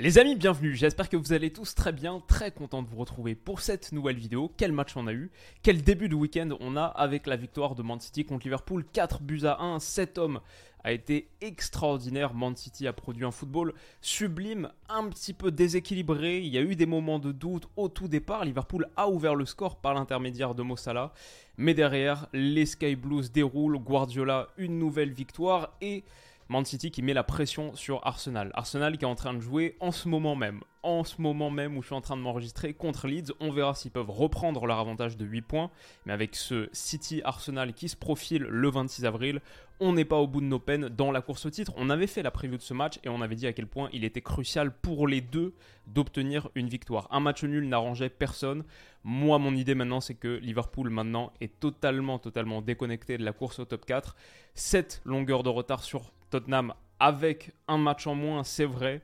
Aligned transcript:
Les 0.00 0.16
amis, 0.18 0.36
bienvenue. 0.36 0.76
J'espère 0.76 1.08
que 1.08 1.16
vous 1.16 1.32
allez 1.32 1.52
tous 1.52 1.74
très 1.74 1.90
bien, 1.90 2.22
très 2.28 2.52
content 2.52 2.84
de 2.84 2.88
vous 2.88 2.98
retrouver 2.98 3.34
pour 3.34 3.58
cette 3.58 3.90
nouvelle 3.90 4.16
vidéo. 4.16 4.52
Quel 4.56 4.70
match 4.70 4.96
on 4.96 5.08
a 5.08 5.12
eu 5.12 5.32
Quel 5.64 5.82
début 5.82 6.08
de 6.08 6.14
week-end 6.14 6.50
on 6.60 6.76
a 6.76 6.84
avec 6.84 7.26
la 7.26 7.34
victoire 7.34 7.74
de 7.74 7.82
Man 7.82 7.98
City 7.98 8.24
contre 8.24 8.44
Liverpool 8.44 8.84
4 8.92 9.22
buts 9.22 9.40
à 9.42 9.60
1. 9.60 9.80
Cet 9.80 10.18
homme 10.18 10.38
a 10.84 10.92
été 10.92 11.30
extraordinaire. 11.40 12.32
Man 12.32 12.54
City 12.54 12.86
a 12.86 12.92
produit 12.92 13.24
un 13.24 13.32
football 13.32 13.74
sublime, 14.00 14.70
un 14.88 15.08
petit 15.08 15.32
peu 15.32 15.50
déséquilibré. 15.50 16.38
Il 16.42 16.54
y 16.54 16.58
a 16.58 16.62
eu 16.62 16.76
des 16.76 16.86
moments 16.86 17.18
de 17.18 17.32
doute 17.32 17.66
au 17.74 17.88
tout 17.88 18.06
départ. 18.06 18.44
Liverpool 18.44 18.86
a 18.94 19.08
ouvert 19.08 19.34
le 19.34 19.46
score 19.46 19.80
par 19.80 19.94
l'intermédiaire 19.94 20.54
de 20.54 20.62
Mossala. 20.62 21.12
Mais 21.56 21.74
derrière, 21.74 22.28
les 22.32 22.66
Sky 22.66 22.94
Blues 22.94 23.32
déroulent. 23.32 23.78
Guardiola, 23.78 24.46
une 24.58 24.78
nouvelle 24.78 25.10
victoire 25.10 25.72
et 25.80 26.04
Man 26.50 26.64
City 26.64 26.90
qui 26.90 27.02
met 27.02 27.12
la 27.12 27.24
pression 27.24 27.76
sur 27.76 28.06
Arsenal. 28.06 28.50
Arsenal 28.54 28.96
qui 28.96 29.04
est 29.04 29.08
en 29.08 29.14
train 29.14 29.34
de 29.34 29.40
jouer 29.40 29.76
en 29.80 29.92
ce 29.92 30.08
moment 30.08 30.34
même. 30.34 30.60
En 30.82 31.04
ce 31.04 31.20
moment 31.20 31.50
même 31.50 31.76
où 31.76 31.82
je 31.82 31.88
suis 31.88 31.94
en 31.94 32.00
train 32.00 32.16
de 32.16 32.22
m'enregistrer 32.22 32.72
contre 32.72 33.06
Leeds, 33.06 33.34
on 33.40 33.50
verra 33.50 33.74
s'ils 33.74 33.90
peuvent 33.90 34.08
reprendre 34.08 34.64
leur 34.64 34.78
avantage 34.78 35.18
de 35.18 35.26
8 35.26 35.42
points. 35.42 35.70
Mais 36.06 36.14
avec 36.14 36.34
ce 36.34 36.70
City 36.72 37.20
Arsenal 37.22 37.74
qui 37.74 37.90
se 37.90 37.96
profile 37.96 38.44
le 38.44 38.70
26 38.70 39.04
avril, 39.04 39.42
on 39.78 39.92
n'est 39.92 40.06
pas 40.06 40.16
au 40.16 40.26
bout 40.26 40.40
de 40.40 40.46
nos 40.46 40.58
peines 40.58 40.88
dans 40.88 41.12
la 41.12 41.20
course 41.20 41.44
au 41.44 41.50
titre. 41.50 41.74
On 41.76 41.90
avait 41.90 42.06
fait 42.06 42.22
la 42.22 42.30
preview 42.30 42.56
de 42.56 42.62
ce 42.62 42.72
match 42.72 42.98
et 43.04 43.10
on 43.10 43.20
avait 43.20 43.36
dit 43.36 43.46
à 43.46 43.52
quel 43.52 43.66
point 43.66 43.90
il 43.92 44.02
était 44.02 44.22
crucial 44.22 44.72
pour 44.72 45.06
les 45.06 45.20
deux 45.20 45.52
d'obtenir 45.86 46.48
une 46.54 46.68
victoire. 46.68 47.08
Un 47.10 47.20
match 47.20 47.44
nul 47.44 47.68
n'arrangeait 47.68 48.08
personne. 48.08 48.64
Moi, 49.04 49.38
mon 49.38 49.54
idée 49.54 49.74
maintenant, 49.74 50.00
c'est 50.00 50.14
que 50.14 50.38
Liverpool 50.38 50.88
maintenant 50.88 51.30
est 51.42 51.60
totalement, 51.60 52.18
totalement 52.18 52.62
déconnecté 52.62 53.18
de 53.18 53.24
la 53.24 53.34
course 53.34 53.58
au 53.58 53.66
top 53.66 53.84
4. 53.84 54.16
Cette 54.54 55.02
longueur 55.04 55.42
de 55.42 55.50
retard 55.50 55.84
sur 55.84 56.10
Tottenham 56.30 56.74
avec 57.00 57.52
un 57.68 57.78
match 57.78 58.06
en 58.06 58.14
moins, 58.14 58.44
c'est 58.44 58.64
vrai, 58.64 59.02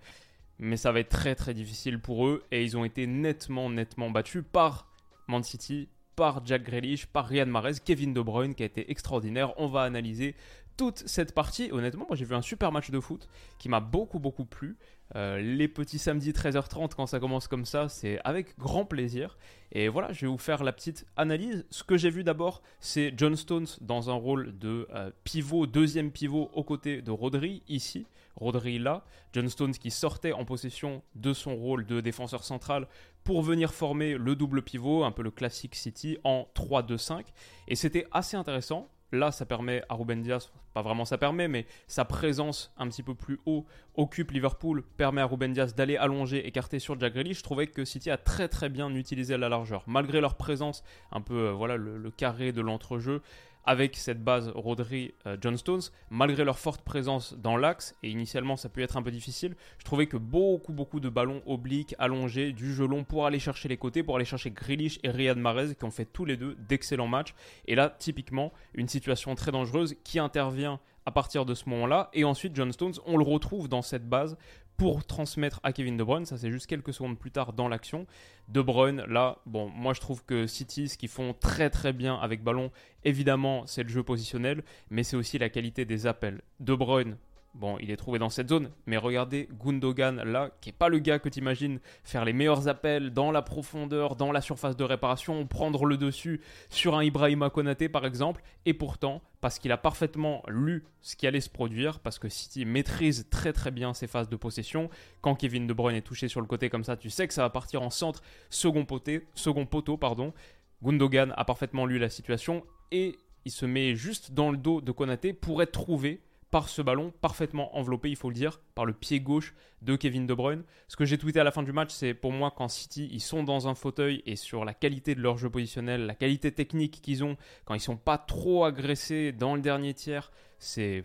mais 0.59 0.77
ça 0.77 0.93
va 0.93 1.01
être 1.01 1.09
très 1.11 1.35
très 1.35 1.55
difficile 1.55 2.01
pour 2.01 2.27
eux 2.27 2.43
et 2.51 2.65
ils 2.65 2.77
ont 2.77 2.85
été 2.85 3.07
nettement 3.07 3.71
nettement 3.71 4.11
battus 4.11 4.45
par 4.53 4.89
Man 5.29 5.43
City, 5.43 5.89
par 6.17 6.45
Jack 6.45 6.65
Grealish, 6.65 7.07
par 7.07 7.27
Riyad 7.27 7.49
Mahrez, 7.49 7.75
Kevin 7.85 8.13
De 8.13 8.21
Bruyne 8.21 8.55
qui 8.55 8.63
a 8.63 8.67
été 8.67 8.91
extraordinaire. 8.91 9.53
On 9.59 9.67
va 9.67 9.83
analyser 9.83 10.35
toute 10.77 11.07
cette 11.07 11.35
partie. 11.35 11.71
Honnêtement, 11.73 12.07
moi 12.09 12.17
j'ai 12.17 12.25
vu 12.25 12.35
un 12.35 12.43
super 12.43 12.73
match 12.73 12.91
de 12.91 13.01
foot 13.01 13.29
qui 13.59 13.69
m'a 13.69 13.81
beaucoup 13.81 14.19
beaucoup 14.19 14.45
plu. 14.45 14.77
Euh, 15.17 15.39
les 15.39 15.69
petits 15.69 15.99
samedis 15.99 16.33
13h30 16.33 16.95
quand 16.97 17.07
ça 17.07 17.21
commence 17.21 17.47
comme 17.47 17.65
ça, 17.65 17.89
c'est 17.89 18.19
avec 18.25 18.59
grand 18.59 18.85
plaisir. 18.85 19.39
Et 19.73 19.89
voilà, 19.89 20.13
je 20.13 20.23
vais 20.23 20.27
vous 20.27 20.39
faire 20.39 20.65
la 20.65 20.73
petite 20.73 21.07
analyse. 21.17 21.67
Ce 21.71 21.85
que 21.85 21.97
j'ai 21.97 22.11
vu 22.11 22.25
d'abord, 22.25 22.63
c'est 22.81 23.13
John 23.17 23.37
Stones 23.37 23.67
dans 23.81 24.11
un 24.11 24.15
rôle 24.15 24.59
de 24.59 24.89
euh, 24.95 25.11
pivot, 25.25 25.67
deuxième 25.67 26.11
pivot 26.11 26.51
aux 26.55 26.65
côtés 26.65 27.03
de 27.03 27.11
Rodri 27.11 27.63
ici. 27.69 28.07
Rodri 28.37 28.79
là, 28.79 29.05
John 29.33 29.49
Stones 29.49 29.73
qui 29.73 29.91
sortait 29.91 30.33
en 30.33 30.45
possession 30.45 31.03
de 31.15 31.33
son 31.33 31.55
rôle 31.55 31.87
de 31.87 32.01
défenseur 32.01 32.43
central 32.43 32.89
pour 33.23 33.43
venir 33.43 33.73
former 33.73 34.17
le 34.19 34.35
double 34.35 34.63
pivot, 34.63 35.05
un 35.05 35.13
peu 35.13 35.23
le 35.23 35.31
classique 35.31 35.77
City 35.77 36.19
en 36.25 36.49
3-2-5. 36.57 37.25
Et 37.69 37.77
c'était 37.77 38.07
assez 38.11 38.37
intéressant 38.37 38.89
Là, 39.15 39.31
ça 39.31 39.47
permet 39.47 39.83
à 39.89 39.95
Ruben 39.95 40.21
Diaz, 40.21 40.51
pas 40.73 40.83
vraiment 40.83 41.05
ça 41.05 41.19
permet, 41.19 41.47
mais 41.47 41.67
sa 41.87 42.05
présence 42.05 42.75
un 42.77 42.89
petit 42.89 43.03
peu 43.03 43.15
plus 43.15 43.39
haut 43.47 43.65
occupe 43.95 44.33
Liverpool, 44.33 44.83
permet 44.97 45.21
à 45.21 45.27
Ruben 45.27 45.53
Diaz 45.53 45.75
d'aller 45.75 45.97
allonger, 45.97 46.47
écarter 46.47 46.81
sur 46.81 46.99
Jack 46.99 47.15
Grealish. 47.15 47.39
Je 47.39 47.43
trouvais 47.45 47.69
que 47.69 47.85
City 47.85 48.11
a 48.11 48.17
très 48.17 48.49
très 48.49 48.69
bien 48.69 48.93
utilisé 48.95 49.37
la 49.37 49.49
largeur. 49.49 49.85
Malgré 49.87 50.21
leur 50.21 50.35
présence, 50.35 50.83
un 51.13 51.21
peu 51.21 51.49
euh, 51.49 51.53
voilà 51.53 51.77
le 51.77 52.11
carré 52.11 52.53
de 52.53 52.61
l'entrejeu, 52.61 53.23
avec 53.67 53.97
cette 53.97 54.23
base 54.23 54.49
Rodri, 54.55 55.15
euh, 55.27 55.37
John 55.41 55.57
Stones, 55.57 55.83
malgré 56.11 56.45
leur 56.45 56.59
forte 56.59 56.83
présence 56.83 57.35
dans 57.35 57.57
l'axe, 57.57 57.95
et 58.03 58.11
initialement 58.11 58.57
ça 58.57 58.69
peut 58.69 58.81
être 58.81 58.97
un 58.97 59.03
peu 59.03 59.11
difficile, 59.11 59.57
je 59.79 59.85
trouvais 59.85 60.07
que 60.07 60.17
beaucoup 60.17 60.73
beaucoup 60.73 61.01
de 61.01 61.09
ballons 61.09 61.43
obliques, 61.47 61.95
allongés, 61.99 62.53
du 62.53 62.75
jeu 62.75 62.87
long 62.87 63.05
pour 63.05 63.27
aller 63.27 63.39
chercher 63.39 63.69
les 63.69 63.77
côtés, 63.77 64.03
pour 64.03 64.17
aller 64.17 64.25
chercher 64.25 64.51
Grealish 64.51 64.99
et 65.03 65.11
Riyad 65.11 65.39
Mahrez 65.39 65.75
qui 65.75 65.85
ont 65.85 65.91
fait 65.91 66.05
tous 66.05 66.25
les 66.25 66.37
deux 66.37 66.57
d'excellents 66.69 67.09
matchs. 67.09 67.35
Et 67.67 67.75
là, 67.75 67.95
typiquement, 67.99 68.53
une 68.75 68.89
situation 68.89 69.35
très 69.35 69.53
dangereuse 69.53 69.97
qui 70.05 70.19
intervient 70.19 70.81
à 71.07 71.11
partir 71.11 71.45
de 71.45 71.55
ce 71.55 71.69
moment-là. 71.69 72.11
Et 72.13 72.25
ensuite, 72.25 72.55
John 72.57 72.73
Stones, 72.73 72.95
on 73.07 73.17
le 73.17 73.25
retrouve 73.25 73.69
dans 73.69 73.83
cette 73.83 74.09
base 74.09 74.37
pour 74.77 75.05
transmettre 75.05 75.61
à 75.63 75.73
Kevin 75.73 75.97
De 75.97 76.05
Bruyne. 76.05 76.27
Ça, 76.27 76.37
c'est 76.37 76.51
juste 76.51 76.67
quelques 76.67 76.93
secondes 76.93 77.19
plus 77.19 77.31
tard 77.31 77.53
dans 77.53 77.69
l'action. 77.69 78.07
De 78.49 78.61
Bruyne, 78.61 79.05
là, 79.09 79.39
bon, 79.47 79.69
moi 79.69 79.95
je 79.95 80.01
trouve 80.01 80.25
que 80.25 80.47
City, 80.47 80.89
ce 80.89 80.99
qu'ils 80.99 81.09
font 81.09 81.35
très 81.35 81.71
très 81.71 81.93
bien 81.93 82.17
avec 82.17 82.43
ballon, 82.43 82.71
évidemment, 83.05 83.67
c'est 83.67 83.83
le 83.83 83.89
jeu 83.89 84.03
positionnel, 84.03 84.63
mais 84.91 85.03
c'est 85.03 85.17
aussi 85.17 85.39
la 85.39 85.49
qualité 85.49 85.85
des 85.85 86.07
appels. 86.07 86.43
De 86.61 86.75
Bruyne, 86.75 87.17
Bon, 87.55 87.79
il 87.79 87.93
est 87.93 87.97
trouvé 87.97 88.19
dans 88.19 88.31
cette 88.31 88.49
zone, 88.49 88.71
mais 88.87 88.97
regardez 88.97 89.49
Gundogan 89.65 90.21
là, 90.25 90.51
qui 90.61 90.71
est 90.71 90.73
pas 90.73 90.89
le 90.89 90.99
gars 90.99 91.21
que 91.21 91.29
tu 91.29 91.39
imagines 91.39 91.79
faire 92.03 92.25
les 92.25 92.33
meilleurs 92.33 92.67
appels 92.67 93.11
dans 93.11 93.31
la 93.31 93.43
profondeur, 93.43 94.17
dans 94.17 94.33
la 94.33 94.41
surface 94.41 94.77
de 94.77 94.83
réparation, 94.83 95.47
prendre 95.47 95.85
le 95.85 95.97
dessus 95.97 96.41
sur 96.69 96.97
un 96.97 97.05
Ibrahima 97.05 97.51
Konaté 97.51 97.89
par 97.89 98.07
exemple, 98.07 98.43
et 98.67 98.75
pourtant, 98.75 99.23
parce 99.41 99.61
qu'il 99.61 99.71
a 99.71 99.77
parfaitement 99.77 100.43
lu 100.49 100.85
ce 101.01 101.15
qui 101.15 101.29
allait 101.29 101.41
se 101.41 101.49
produire, 101.49 102.01
parce 102.01 102.19
que 102.19 102.29
City 102.29 102.65
maîtrise 102.65 103.29
très 103.31 103.53
très 103.53 103.71
bien 103.71 103.95
ses 103.95 104.09
phases 104.09 104.29
de 104.29 104.37
possession, 104.37 104.91
quand 105.21 105.37
Kevin 105.37 105.69
De 105.69 105.73
Bruyne 105.73 105.97
est 105.97 106.03
touché 106.03 106.27
sur 106.27 106.41
le 106.41 106.49
côté 106.49 106.69
comme 106.71 106.83
ça, 106.83 106.97
tu 106.97 107.09
sais 107.09 107.29
que 107.29 107.35
ça 107.35 107.43
va 107.43 107.51
partir 107.51 107.83
en 107.83 107.91
centre, 107.91 108.21
second, 108.51 108.85
poté, 108.85 109.29
second 109.37 109.65
poteau, 109.65 109.97
pardon. 109.97 110.35
Gundogan 110.83 111.33
a 111.37 111.45
parfaitement 111.45 111.87
lu 111.87 112.01
la 112.01 112.11
situation 112.11 112.65
et 112.91 113.17
il 113.45 113.53
se 113.53 113.65
met 113.65 113.95
juste 113.95 114.33
dans 114.33 114.51
le 114.51 114.57
dos 114.57 114.81
de 114.81 114.91
Konaté 114.91 115.33
pour 115.33 115.63
être 115.63 115.73
trouvé 115.73 116.21
par 116.55 116.69
ce 116.69 116.83
ballon 116.83 117.13
parfaitement 117.21 117.77
enveloppé, 117.77 118.11
il 118.11 118.15
faut 118.15 118.29
le 118.29 118.37
dire, 118.37 118.61
par 118.77 118.87
le 118.87 118.93
pied 118.93 119.19
gauche 119.19 119.55
de 119.83 119.97
Kevin 119.97 120.25
De 120.25 120.35
Bruyne. 120.35 120.63
Ce 120.87 120.95
que 120.95 121.05
j'ai 121.05 121.19
tweeté 121.19 121.41
à 121.41 121.43
la 121.43 121.51
fin 121.51 121.65
du 121.65 121.73
match, 121.73 121.91
c'est 121.91 122.15
pour 122.15 122.31
moi 122.31 122.55
quand 122.57 122.69
City, 122.69 123.09
ils 123.11 123.21
sont 123.21 123.43
dans 123.43 123.67
un 123.67 123.75
fauteuil 123.75 124.23
et 124.25 124.37
sur 124.37 124.65
la 124.65 124.73
qualité 124.73 125.17
de 125.17 125.21
leur 125.21 125.37
jeu 125.37 125.51
positionnel, 125.51 126.07
la 126.07 126.15
qualité 126.15 126.53
technique 126.53 127.01
qu'ils 127.03 127.25
ont, 127.25 127.37
quand 127.65 127.75
ils 127.75 127.81
sont 127.81 127.97
pas 127.97 128.19
trop 128.19 128.65
agressés 128.65 129.33
dans 129.33 129.57
le 129.57 129.63
dernier 129.63 129.95
tiers, 129.95 130.31
c'est 130.61 131.03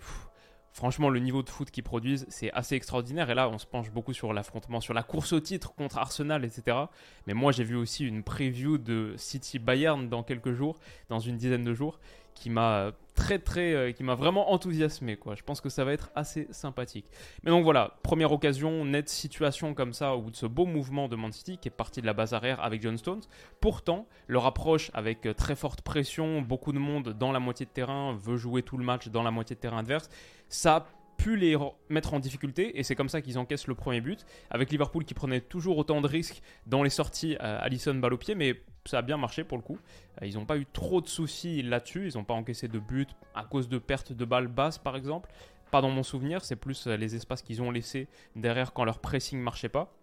franchement, 0.71 1.09
le 1.09 1.19
niveau 1.19 1.41
de 1.41 1.49
foot 1.49 1.71
qu'ils 1.71 1.83
produisent, 1.83 2.27
c'est 2.29 2.51
assez 2.51 2.75
extraordinaire. 2.75 3.31
Et 3.31 3.33
là, 3.33 3.49
on 3.49 3.57
se 3.57 3.65
penche 3.65 3.89
beaucoup 3.89 4.13
sur 4.13 4.33
l'affrontement, 4.33 4.81
sur 4.81 4.93
la 4.93 5.01
course 5.01 5.33
au 5.33 5.39
titre 5.39 5.73
contre 5.73 5.97
Arsenal, 5.97 6.45
etc. 6.45 6.77
Mais 7.25 7.33
moi, 7.33 7.51
j'ai 7.51 7.63
vu 7.63 7.75
aussi 7.75 8.05
une 8.05 8.21
preview 8.21 8.77
de 8.77 9.15
City 9.17 9.57
Bayern 9.57 10.09
dans 10.09 10.21
quelques 10.21 10.53
jours, 10.53 10.77
dans 11.09 11.19
une 11.19 11.37
dizaine 11.37 11.63
de 11.63 11.73
jours 11.73 11.99
qui 12.35 12.49
m'a 12.49 12.91
très 13.19 13.37
très 13.37 13.73
euh, 13.73 13.91
qui 13.91 14.03
m'a 14.03 14.15
vraiment 14.15 14.51
enthousiasmé 14.51 15.17
quoi. 15.17 15.35
Je 15.35 15.43
pense 15.43 15.61
que 15.61 15.69
ça 15.69 15.83
va 15.83 15.93
être 15.93 16.09
assez 16.15 16.47
sympathique. 16.51 17.05
Mais 17.43 17.51
donc 17.51 17.63
voilà, 17.63 17.97
première 18.01 18.31
occasion, 18.31 18.85
nette 18.85 19.09
situation 19.09 19.73
comme 19.73 19.93
ça 19.93 20.15
ou 20.15 20.31
de 20.31 20.35
ce 20.35 20.45
beau 20.45 20.65
mouvement 20.65 21.07
de 21.07 21.15
Man 21.15 21.31
City 21.31 21.57
qui 21.57 21.67
est 21.67 21.71
parti 21.71 22.01
de 22.01 22.05
la 22.05 22.13
base 22.13 22.33
arrière 22.33 22.61
avec 22.61 22.81
John 22.81 22.97
Stones. 22.97 23.21
Pourtant, 23.59 24.07
leur 24.27 24.45
approche 24.45 24.89
avec 24.93 25.25
euh, 25.25 25.33
très 25.33 25.55
forte 25.55 25.81
pression, 25.81 26.41
beaucoup 26.41 26.71
de 26.71 26.79
monde 26.79 27.09
dans 27.09 27.31
la 27.31 27.39
moitié 27.39 27.65
de 27.65 27.71
terrain 27.71 28.17
veut 28.19 28.37
jouer 28.37 28.63
tout 28.63 28.77
le 28.77 28.85
match 28.85 29.09
dans 29.09 29.23
la 29.23 29.31
moitié 29.31 29.55
de 29.55 29.61
terrain 29.61 29.79
adverse. 29.79 30.09
Ça 30.47 30.87
pu 31.17 31.35
les 31.35 31.57
mettre 31.89 32.13
en 32.13 32.19
difficulté 32.19 32.79
et 32.79 32.83
c'est 32.83 32.95
comme 32.95 33.09
ça 33.09 33.21
qu'ils 33.21 33.37
encaissent 33.37 33.67
le 33.67 33.75
premier 33.75 33.99
but 33.99 34.25
avec 34.49 34.71
Liverpool 34.71 35.03
qui 35.03 35.13
prenait 35.13 35.41
toujours 35.41 35.77
autant 35.77 35.99
de 35.99 36.07
risques 36.07 36.41
dans 36.65 36.81
les 36.81 36.89
sorties 36.89 37.35
à 37.41 37.57
Allison 37.57 37.93
balle 37.95 38.13
au 38.13 38.17
pied 38.17 38.35
mais 38.35 38.61
ça 38.85 38.99
a 38.99 39.01
bien 39.01 39.17
marché 39.17 39.43
pour 39.43 39.57
le 39.57 39.63
coup. 39.63 39.77
Euh, 40.21 40.25
ils 40.27 40.35
n'ont 40.35 40.45
pas 40.45 40.57
eu 40.57 40.65
trop 40.65 41.01
de 41.01 41.07
soucis 41.07 41.61
là-dessus. 41.61 42.09
Ils 42.09 42.17
n'ont 42.17 42.23
pas 42.23 42.33
encaissé 42.33 42.67
de 42.67 42.79
but 42.79 43.09
à 43.35 43.43
cause 43.43 43.69
de 43.69 43.77
pertes 43.77 44.13
de 44.13 44.25
balles 44.25 44.47
basses 44.47 44.77
par 44.77 44.95
exemple. 44.95 45.29
Pas 45.71 45.81
dans 45.81 45.89
mon 45.89 46.03
souvenir 46.03 46.43
c'est 46.43 46.55
plus 46.55 46.87
euh, 46.87 46.97
les 46.97 47.15
espaces 47.15 47.41
qu'ils 47.41 47.61
ont 47.61 47.71
laissés 47.71 48.07
derrière 48.35 48.73
quand 48.73 48.85
leur 48.85 48.99
pressing 48.99 49.39
marchait 49.39 49.69
pas 49.69 49.93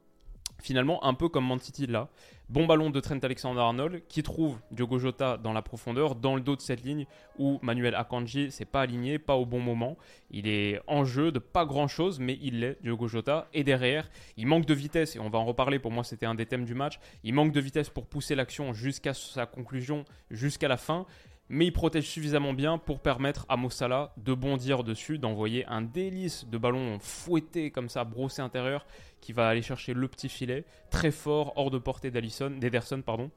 Finalement, 0.59 1.05
un 1.05 1.15
peu 1.15 1.29
comme 1.29 1.47
Man 1.47 1.61
City 1.61 1.87
là. 1.87 2.09
Bon 2.49 2.65
ballon 2.65 2.91
de 2.91 3.01
Trent 3.01 3.19
Alexander-Arnold 3.21 4.03
qui 4.07 4.23
trouve 4.23 4.61
Diogo 4.71 5.01
Jota 5.01 5.37
dans 5.37 5.53
la 5.53 5.63
profondeur, 5.63 6.15
dans 6.15 6.37
le 6.37 6.41
dos 6.41 6.55
de 6.55 6.61
cette 6.61 6.85
ligne 6.85 7.07
où 7.39 7.59
Manuel 7.61 7.97
Akanji 7.97 8.53
s'est 8.53 8.65
pas 8.65 8.83
aligné, 8.83 9.19
pas 9.19 9.35
au 9.35 9.45
bon 9.45 9.59
moment. 9.59 9.97
Il 10.31 10.47
est 10.47 10.81
en 10.87 11.05
jeu 11.05 11.33
de 11.33 11.41
pas 11.41 11.65
grand 11.65 11.89
chose, 11.89 12.21
mais 12.21 12.39
il 12.41 12.61
l'est, 12.61 12.81
Diogo 12.83 13.09
Jota. 13.09 13.49
Et 13.53 13.65
derrière, 13.65 14.09
il 14.37 14.47
manque 14.47 14.65
de 14.65 14.75
vitesse, 14.75 15.17
et 15.17 15.19
on 15.19 15.29
va 15.29 15.41
en 15.41 15.45
reparler, 15.45 15.81
pour 15.81 15.91
moi 15.91 16.05
c'était 16.05 16.27
un 16.27 16.37
des 16.37 16.47
thèmes 16.47 16.65
du 16.65 16.75
match. 16.75 17.01
Il 17.25 17.35
manque 17.35 17.51
de 17.51 17.61
vitesse 17.61 17.91
pour 17.91 18.07
pousser 18.07 18.37
l'action 18.37 18.73
jusqu'à 18.73 19.13
sa 19.13 19.47
conclusion, 19.47 20.05
jusqu'à 20.31 20.69
la 20.69 20.77
fin. 20.77 21.05
Mais 21.49 21.67
il 21.67 21.73
protège 21.73 22.09
suffisamment 22.09 22.53
bien 22.53 22.79
pour 22.79 23.01
permettre 23.01 23.47
à 23.49 23.57
Mossala 23.57 24.13
de 24.17 24.35
bondir 24.35 24.85
dessus, 24.85 25.19
d'envoyer 25.19 25.65
un 25.67 25.83
délice 25.83 26.47
de 26.47 26.59
ballon 26.59 26.99
fouetté 27.01 27.71
comme 27.71 27.89
ça, 27.89 28.05
brossé 28.05 28.43
intérieur, 28.43 28.87
qui 29.21 29.33
va 29.33 29.49
aller 29.49 29.63
chercher 29.63 29.95
le 29.95 30.09
petit 30.09 30.29
filet, 30.29 30.65
très 30.91 31.11
fort, 31.11 31.53
hors 31.57 31.71
de 31.71 31.79
portée 31.79 32.11
d'Ederson, 32.11 33.03
pardon. 33.05 33.31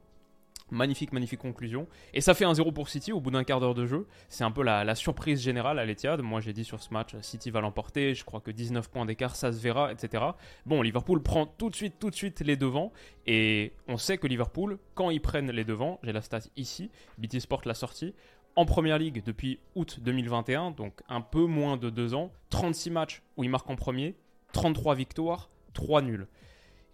Magnifique, 0.72 1.14
magnifique 1.14 1.40
conclusion. 1.40 1.88
Et 2.14 2.22
ça 2.22 2.34
fait 2.34 2.46
un 2.46 2.54
0 2.54 2.72
pour 2.72 2.90
City 2.90 3.12
au 3.12 3.20
bout 3.20 3.32
d'un 3.32 3.44
quart 3.44 3.60
d'heure 3.60 3.74
de 3.74 3.86
jeu. 3.86 4.08
C'est 4.28 4.44
un 4.44 4.52
peu 4.52 4.64
la, 4.64 4.96
surprise 4.96 5.42
générale 5.42 5.80
à 5.80 5.86
l'Etihad. 5.86 6.22
Moi, 6.22 6.42
j'ai 6.42 6.54
dit 6.54 6.64
sur 6.64 6.82
ce 6.82 6.94
match, 6.94 7.16
City 7.22 7.50
va 7.52 7.62
l'emporter. 7.62 8.14
Je 8.14 8.24
crois 8.24 8.42
que 8.42 8.52
19 8.52 8.90
points 8.90 9.06
d'écart, 9.06 9.36
ça 9.36 9.52
se 9.52 9.60
verra, 9.60 9.92
etc. 9.92 10.24
Bon, 10.66 10.82
Liverpool 10.82 11.22
prend 11.22 11.46
tout 11.46 11.70
de 11.70 11.76
suite, 11.76 11.96
tout 12.00 12.10
de 12.10 12.16
suite 12.16 12.42
les 12.42 12.56
devants. 12.56 12.92
Et 13.26 13.74
on 13.88 13.98
sait 13.98 14.18
que 14.18 14.28
Liverpool, 14.28 14.80
quand 14.96 15.10
ils 15.10 15.22
prennent 15.22 15.52
les 15.52 15.64
devants, 15.64 16.00
j'ai 16.04 16.12
la 16.12 16.22
stat 16.22 16.42
ici, 16.56 16.90
BT 17.18 17.40
Sport 17.40 17.62
l'a 17.66 17.74
sortie, 17.74 18.14
en 18.56 18.66
première 18.66 18.98
ligue 18.98 19.24
depuis 19.24 19.60
août 19.76 20.00
2021, 20.02 20.72
donc 20.72 21.02
un 21.08 21.22
peu 21.22 21.46
moins 21.46 21.78
de 21.78 21.90
deux 21.90 22.14
ans, 22.14 22.32
36 22.50 22.90
matchs 22.90 23.24
où 23.38 23.44
ils 23.44 23.50
marquent 23.50 23.70
en 23.70 23.76
premier, 23.76 24.16
33 24.54 24.96
victoires, 24.96 25.50
3 25.74 26.02
nuls. 26.02 26.28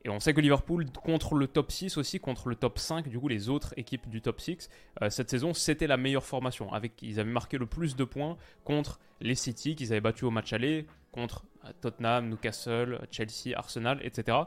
Et 0.05 0.09
on 0.09 0.19
sait 0.19 0.35
que 0.35 0.41
Liverpool, 0.41 0.85
contre 0.91 1.33
le 1.33 1.47
top 1.47 1.71
6 1.71 1.97
aussi, 1.97 2.19
contre 2.19 2.47
le 2.47 2.55
top 2.55 2.77
5, 2.77 3.09
du 3.09 3.19
coup 3.19 3.27
les 3.27 3.49
autres 3.49 3.73
équipes 3.75 4.07
du 4.07 4.21
top 4.21 4.39
6, 4.39 4.69
euh, 5.01 5.09
cette 5.09 5.31
saison, 5.31 5.55
c'était 5.55 5.87
la 5.87 5.97
meilleure 5.97 6.23
formation. 6.23 6.71
Avec, 6.71 7.01
ils 7.01 7.19
avaient 7.19 7.31
marqué 7.31 7.57
le 7.57 7.65
plus 7.65 7.95
de 7.95 8.03
points 8.03 8.37
contre 8.63 8.99
les 9.19 9.33
City, 9.33 9.75
qu'ils 9.75 9.91
avaient 9.91 10.01
battu 10.01 10.25
au 10.25 10.29
match 10.29 10.53
aller, 10.53 10.85
contre 11.11 11.43
euh, 11.65 11.71
Tottenham, 11.81 12.29
Newcastle, 12.29 12.99
Chelsea, 13.09 13.55
Arsenal, 13.57 13.99
etc. 14.03 14.37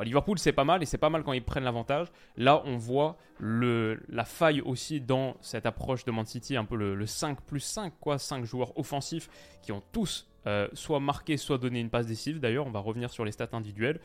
Liverpool, 0.00 0.38
c'est 0.38 0.52
pas 0.52 0.64
mal, 0.64 0.82
et 0.82 0.86
c'est 0.86 0.96
pas 0.96 1.10
mal 1.10 1.24
quand 1.24 1.34
ils 1.34 1.44
prennent 1.44 1.64
l'avantage. 1.64 2.06
Là, 2.38 2.62
on 2.64 2.78
voit 2.78 3.18
la 3.38 4.24
faille 4.24 4.62
aussi 4.62 5.02
dans 5.02 5.36
cette 5.42 5.66
approche 5.66 6.06
de 6.06 6.10
Man 6.10 6.24
City, 6.24 6.56
un 6.56 6.64
peu 6.64 6.76
le, 6.76 7.06
5 7.06 7.42
plus 7.42 7.60
5, 7.60 7.92
quoi, 8.00 8.18
5 8.18 8.46
joueurs 8.46 8.78
offensifs 8.78 9.28
qui 9.60 9.72
ont 9.72 9.82
tous 9.92 10.26
euh, 10.46 10.66
soit 10.72 10.98
marqué, 10.98 11.36
soit 11.36 11.58
donné 11.58 11.80
une 11.80 11.90
passe 11.90 12.06
décisive. 12.06 12.40
D'ailleurs, 12.40 12.66
on 12.66 12.70
va 12.70 12.80
revenir 12.80 13.10
sur 13.10 13.24
les 13.24 13.30
stats 13.30 13.50
individuelles 13.52 14.00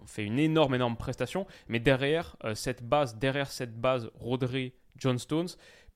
on 0.00 0.06
fait 0.06 0.24
une 0.24 0.38
énorme, 0.38 0.74
énorme 0.74 0.96
prestation. 0.96 1.46
Mais 1.68 1.80
derrière 1.80 2.36
euh, 2.44 2.54
cette 2.54 2.82
base, 2.82 3.16
derrière 3.18 3.50
cette 3.50 3.80
base, 3.80 4.10
Rodri, 4.14 4.72
John 4.96 5.18
Stones, 5.18 5.48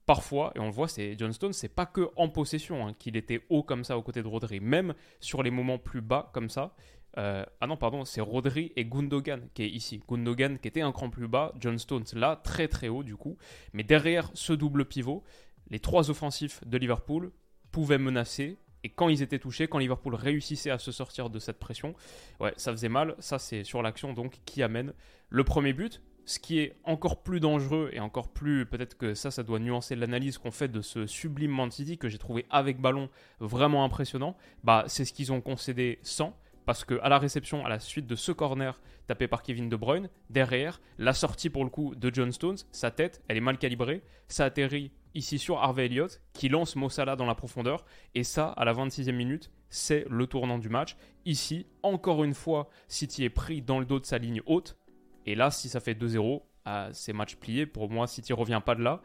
parfois, 0.07 0.53
et 0.55 0.61
on 0.61 0.67
le 0.67 0.73
voit, 0.73 0.89
c'est 0.89 1.17
John 1.19 1.33
Stones, 1.33 1.53
c'est 1.53 1.69
pas 1.69 1.87
que 1.87 2.11
en 2.17 2.29
possession 2.29 2.87
hein, 2.87 2.95
qu'il 2.99 3.17
était 3.17 3.43
haut 3.51 3.63
comme 3.63 3.85
ça 3.85 3.99
aux 3.99 4.03
côtés 4.03 4.23
de 4.23 4.29
Rodri, 4.29 4.61
même 4.61 4.95
sur 5.21 5.43
les 5.43 5.51
moments 5.51 5.79
plus 5.79 6.01
bas 6.01 6.31
comme 6.33 6.49
ça. 6.49 6.75
Euh, 7.19 7.45
ah 7.61 7.67
non, 7.67 7.77
pardon, 7.77 8.05
c'est 8.05 8.21
Rodri 8.21 8.73
et 8.77 8.85
Gundogan 8.85 9.49
qui 9.55 9.63
est 9.63 9.69
ici. 9.69 10.03
Gundogan 10.09 10.59
qui 10.59 10.69
était 10.69 10.83
un 10.83 10.93
cran 10.93 11.11
plus 11.11 11.29
bas, 11.29 11.53
John 11.59 11.79
Stones 11.79 12.05
là, 12.15 12.37
très 12.37 12.69
très 12.69 12.89
haut 12.89 13.03
du 13.03 13.17
coup. 13.17 13.37
Mais 13.73 13.83
derrière 13.83 14.31
ce 14.35 14.53
double 14.53 14.85
pivot, 14.85 15.25
les 15.71 15.81
trois 15.81 16.11
offensifs 16.11 16.63
de 16.67 16.77
Liverpool 16.79 17.33
pouvaient 17.73 17.99
menacer 17.99 18.59
et 18.87 18.89
quand 18.89 19.09
ils 19.09 19.21
étaient 19.21 19.41
touchés, 19.41 19.67
quand 19.67 19.79
Liverpool 19.79 20.15
réussissait 20.15 20.71
à 20.71 20.79
se 20.79 20.93
sortir 20.93 21.29
de 21.29 21.41
cette 21.41 21.59
pression, 21.59 21.97
ouais, 22.39 22.55
ça 22.57 22.71
faisait 22.71 22.89
mal. 22.89 23.17
Ça, 23.19 23.41
c'est 23.41 23.65
sur 23.65 23.83
l'action 23.83 24.13
donc 24.13 24.39
qui 24.45 24.63
amène 24.63 24.93
le 25.29 25.43
premier 25.43 25.73
but. 25.73 26.03
Ce 26.25 26.39
qui 26.39 26.61
est 26.61 26.77
encore 26.85 27.25
plus 27.25 27.41
dangereux 27.41 27.91
et 27.93 27.99
encore 27.99 28.29
plus, 28.29 28.65
peut-être 28.65 28.97
que 28.97 29.15
ça, 29.15 29.33
ça 29.33 29.43
doit 29.43 29.59
nuancer 29.59 29.97
l'analyse 29.97 30.39
qu'on 30.39 30.53
fait 30.53 30.69
de 30.69 30.83
ce 30.83 31.09
sublime 31.09 31.51
Man 31.51 31.73
City 31.73 31.99
que 31.99 32.09
j'ai 32.09 32.19
trouvé 32.19 32.47
avec 32.49 32.81
ballon 32.81 33.11
vraiment 33.41 33.83
impressionnant. 33.83 34.37
Bah, 34.63 34.85
c'est 34.87 35.05
ce 35.05 35.13
qu'ils 35.13 35.33
ont 35.33 35.41
concédé 35.41 35.99
sans 36.03 36.37
parce 36.65 36.85
que 36.85 37.01
à 37.03 37.09
la 37.09 37.19
réception, 37.19 37.67
à 37.67 37.69
la 37.69 37.81
suite 37.81 38.07
de 38.07 38.15
ce 38.15 38.31
corner 38.31 38.81
tapé 39.09 39.27
par 39.27 39.43
Kevin 39.43 39.69
De 39.69 39.75
Bruyne, 39.75 40.09
derrière, 40.31 40.81
la 40.99 41.13
sortie 41.13 41.51
pour 41.51 41.65
le 41.65 41.71
coup 41.71 41.97
de 41.97 42.15
John 42.15 42.31
Stones, 42.31 42.59
sa 42.71 42.93
tête, 42.93 43.21
elle 43.27 43.37
est 43.37 43.41
mal 43.41 43.59
calibrée, 43.59 44.03
ça 44.29 44.45
atterrit 44.45 44.93
ici 45.17 45.39
sur 45.39 45.59
Harvey 45.59 45.87
Elliott 45.87 46.21
qui 46.33 46.49
lance 46.49 46.77
Mossala 46.77 47.17
dans 47.17 47.27
la 47.27 47.35
profondeur 47.35 47.85
et 48.15 48.23
ça 48.23 48.49
à 48.49 48.65
la 48.65 48.73
26e 48.73 49.13
minute, 49.13 49.51
c'est 49.69 50.07
le 50.09 50.27
tournant 50.27 50.59
du 50.59 50.69
match. 50.69 50.97
Ici, 51.25 51.67
encore 51.83 52.23
une 52.23 52.35
fois, 52.35 52.69
City 52.87 53.25
est 53.25 53.31
pris 53.31 53.63
dans 53.63 53.81
le 53.81 53.87
dos 53.87 53.99
de 53.99 54.07
sa 54.07 54.19
ligne 54.19 54.43
haute 54.47 54.79
et 55.25 55.35
là 55.35 55.51
si 55.51 55.69
ça 55.69 55.81
fait 55.81 55.95
2-0, 55.95 56.43
ah, 56.67 56.89
c'est 56.93 57.13
match 57.13 57.37
plié. 57.37 57.65
Pour 57.65 57.91
moi, 57.91 58.07
City 58.07 58.33
revient 58.33 58.61
pas 58.65 58.75
de 58.75 58.83
là. 58.83 59.01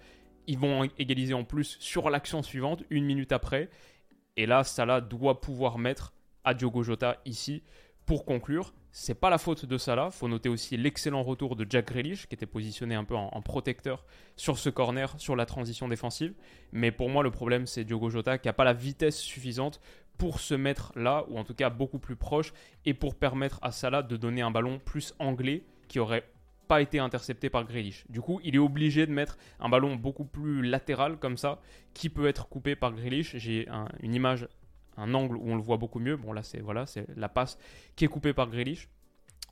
Ils 0.48 0.58
vont 0.58 0.84
égaliser 0.98 1.36
en 1.36 1.44
plus 1.44 1.78
sur 1.80 2.10
l'action 2.10 2.42
suivante, 2.42 2.84
une 2.90 3.06
minute 3.06 3.32
après. 3.32 3.70
Et 4.36 4.48
là, 4.48 4.64
Salah 4.64 5.00
doit 5.00 5.40
pouvoir 5.42 5.78
mettre 5.78 6.14
à 6.44 6.54
Diogo 6.56 6.82
Jota 6.82 7.18
ici. 7.26 7.64
Pour 8.08 8.26
conclure, 8.26 8.74
c'est 8.92 9.16
pas 9.16 9.30
la 9.30 9.38
faute 9.38 9.66
de 9.66 9.78
Salah. 9.78 10.12
Faut 10.12 10.28
noter 10.28 10.50
aussi 10.50 10.78
l'excellent 10.78 11.24
retour 11.24 11.56
de 11.56 11.66
Jack 11.70 11.88
Grealish 11.88 12.28
qui 12.28 12.36
était 12.36 12.46
positionné 12.46 12.96
un 12.96 13.04
peu 13.04 13.16
en, 13.16 13.42
protecteur 13.42 14.06
sur 14.36 14.58
ce 14.58 14.70
corner, 14.70 15.14
sur 15.18 15.36
la 15.36 15.46
transition 15.46 15.88
défensive. 15.88 16.34
Mais 16.72 16.92
pour 16.92 17.10
moi, 17.10 17.24
le 17.24 17.32
problème 17.32 17.68
c'est 17.68 17.84
Diogo 17.84 18.10
Jota 18.10 18.38
qui 18.38 18.50
a 18.50 18.54
pas 18.54 18.64
la 18.64 18.74
vitesse 18.74 19.18
suffisante 19.18 19.80
pour 20.18 20.40
se 20.40 20.54
mettre 20.54 20.92
là, 20.96 21.26
ou 21.30 21.40
en 21.40 21.44
tout 21.44 21.56
cas 21.56 21.70
beaucoup 21.70 21.98
plus 21.98 22.16
proche, 22.16 22.54
et 22.86 22.94
pour 22.94 23.16
permettre 23.16 23.60
à 23.64 23.72
Salah 23.72 24.04
de 24.04 24.18
donner 24.18 24.42
un 24.42 24.52
ballon 24.52 24.80
plus 24.84 25.16
anglais 25.18 25.64
qui 25.88 26.00
aurait 26.00 26.26
pas 26.68 26.82
été 26.82 27.00
intercepté 27.00 27.50
par 27.50 27.66
Grealish. 27.66 28.06
Du 28.08 28.22
coup, 28.22 28.40
il 28.44 28.56
est 28.56 28.60
obligé 28.60 29.06
de 29.06 29.12
mettre 29.12 29.38
un 29.60 29.68
ballon 29.68 29.96
beaucoup 29.96 30.26
plus 30.26 30.62
latéral 30.62 31.18
comme 31.18 31.38
ça, 31.38 31.60
qui 31.94 32.08
peut 32.08 32.28
être 32.28 32.48
coupé 32.48 32.76
par 32.76 32.94
Grealish. 32.94 33.36
J'ai 33.36 33.68
une 34.02 34.14
image 34.14 34.48
un 34.98 35.14
angle 35.14 35.38
où 35.38 35.52
on 35.52 35.56
le 35.56 35.62
voit 35.62 35.78
beaucoup 35.78 36.00
mieux. 36.00 36.18
Bon, 36.18 36.34
là, 36.34 36.44
c'est 36.44 36.60
voilà, 36.60 36.86
c'est 36.86 37.06
la 37.16 37.30
passe 37.30 37.58
qui 37.96 38.06
est 38.06 38.08
coupée 38.08 38.34
par 38.34 38.50
Grealish. 38.50 38.90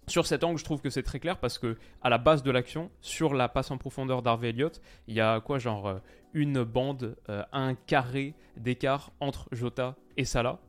Sur 0.07 0.25
cet 0.25 0.44
angle, 0.44 0.57
je 0.57 0.63
trouve 0.63 0.81
que 0.81 0.89
c'est 0.89 1.03
très 1.03 1.19
clair 1.19 1.38
parce 1.38 1.59
que 1.59 1.77
à 2.01 2.09
la 2.09 2.18
base 2.18 2.41
de 2.41 2.50
l'action, 2.50 2.89
sur 3.00 3.36
la 3.36 3.47
passe 3.47 3.69
en 3.69 3.77
profondeur 3.77 4.24
d'Harvey 4.24 4.50
Elliott, 4.50 4.81
il 5.07 5.13
y 5.13 5.21
a 5.21 5.39
quoi, 5.39 5.59
genre 5.59 5.88
euh, 5.88 6.00
une 6.33 6.63
bande, 6.63 7.15
euh, 7.30 7.44
un 7.51 7.75
carré 7.75 8.33
d'écart 8.57 9.12
entre 9.19 9.47
Jota 9.51 9.95
et 10.18 10.25
Salah. 10.25 10.59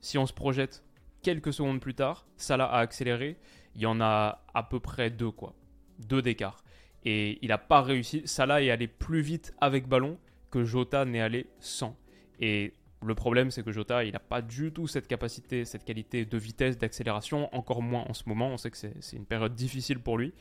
Si 0.00 0.16
on 0.16 0.24
se 0.24 0.32
projette 0.32 0.84
quelques 1.22 1.52
secondes 1.52 1.80
plus 1.80 1.94
tard, 1.94 2.26
Salah 2.38 2.64
a 2.64 2.78
accéléré. 2.78 3.36
Il 3.74 3.82
y 3.82 3.86
en 3.86 4.00
a 4.00 4.44
à 4.54 4.62
peu 4.62 4.80
près 4.80 5.10
deux, 5.10 5.30
quoi, 5.30 5.54
deux 5.98 6.22
d'écart. 6.22 6.64
Et 7.04 7.38
il 7.42 7.48
n'a 7.48 7.58
pas 7.58 7.82
réussi. 7.82 8.22
Salah 8.24 8.62
est 8.62 8.70
allé 8.70 8.88
plus 8.88 9.20
vite 9.20 9.54
avec 9.60 9.86
ballon 9.86 10.18
que 10.50 10.64
Jota 10.64 11.04
n'est 11.04 11.20
allé 11.20 11.46
sans. 11.60 11.94
Et 12.40 12.72
le 13.04 13.14
problème, 13.14 13.50
c'est 13.50 13.62
que 13.62 13.70
Jota, 13.70 14.04
il 14.04 14.12
n'a 14.12 14.18
pas 14.18 14.42
du 14.42 14.72
tout 14.72 14.86
cette 14.86 15.06
capacité, 15.06 15.64
cette 15.64 15.84
qualité 15.84 16.24
de 16.24 16.38
vitesse, 16.38 16.78
d'accélération, 16.78 17.54
encore 17.54 17.82
moins 17.82 18.04
en 18.08 18.14
ce 18.14 18.24
moment. 18.26 18.48
On 18.48 18.56
sait 18.56 18.70
que 18.70 18.76
c'est 18.76 19.16
une 19.16 19.26
période 19.26 19.54
difficile 19.54 20.00
pour 20.00 20.18
lui, 20.18 20.34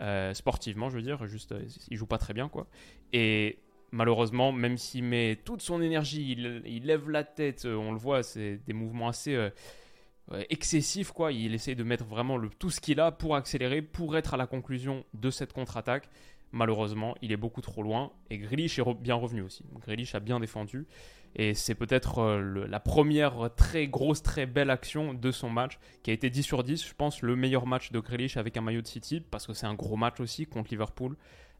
euh, 0.00 0.34
sportivement, 0.34 0.90
je 0.90 0.96
veux 0.96 1.02
dire. 1.02 1.26
Juste, 1.26 1.52
euh, 1.52 1.64
il 1.88 1.96
joue 1.96 2.06
pas 2.06 2.18
très 2.18 2.34
bien, 2.34 2.48
quoi. 2.48 2.66
Et 3.14 3.60
malheureusement, 3.92 4.52
même 4.52 4.76
s'il 4.76 5.04
met 5.04 5.36
toute 5.42 5.62
son 5.62 5.80
énergie, 5.80 6.32
il, 6.32 6.86
lève 6.86 7.08
la 7.08 7.24
tête, 7.24 7.64
euh, 7.64 7.76
on 7.76 7.92
le 7.92 7.98
voit, 7.98 8.22
c'est 8.22 8.60
des 8.66 8.74
mouvements 8.74 9.08
assez 9.08 9.50
excessifs, 10.50 11.12
quoi. 11.12 11.32
Il 11.32 11.54
essaie 11.54 11.74
de 11.74 11.82
mettre 11.82 12.04
vraiment 12.04 12.38
tout 12.58 12.70
ce 12.70 12.80
qu'il 12.80 13.00
a 13.00 13.10
pour 13.10 13.36
accélérer, 13.36 13.80
pour 13.80 14.16
être 14.18 14.34
à 14.34 14.36
la 14.36 14.46
conclusion 14.46 15.04
de 15.14 15.30
cette 15.30 15.52
contre-attaque. 15.52 16.08
Malheureusement, 16.52 17.14
il 17.22 17.32
est 17.32 17.36
beaucoup 17.36 17.62
trop 17.62 17.82
loin. 17.82 18.12
Et 18.30 18.38
Grealish 18.38 18.78
est 18.78 18.94
bien 19.00 19.14
revenu 19.14 19.42
aussi. 19.42 19.64
Grealish 19.80 20.14
a 20.14 20.20
bien 20.20 20.38
défendu. 20.38 20.86
Et 21.34 21.54
c'est 21.54 21.74
peut-être 21.74 22.18
euh, 22.18 22.66
la 22.68 22.78
première 22.78 23.50
très 23.56 23.88
grosse, 23.88 24.22
très 24.22 24.44
belle 24.44 24.68
action 24.68 25.14
de 25.14 25.30
son 25.30 25.48
match, 25.48 25.78
qui 26.02 26.10
a 26.10 26.14
été 26.14 26.28
10 26.28 26.42
sur 26.42 26.62
10, 26.62 26.86
je 26.86 26.94
pense, 26.94 27.22
le 27.22 27.36
meilleur 27.36 27.66
match 27.66 27.90
de 27.90 27.98
Grealish 28.00 28.36
avec 28.36 28.56
un 28.58 28.60
maillot 28.60 28.82
de 28.82 28.86
City, 28.86 29.20
parce 29.20 29.46
que 29.46 29.54
c'est 29.54 29.66
un 29.66 29.74
gros 29.74 29.96
match 29.96 30.20
aussi 30.20 30.46
contre 30.46 30.70
Liverpool. 30.70 31.16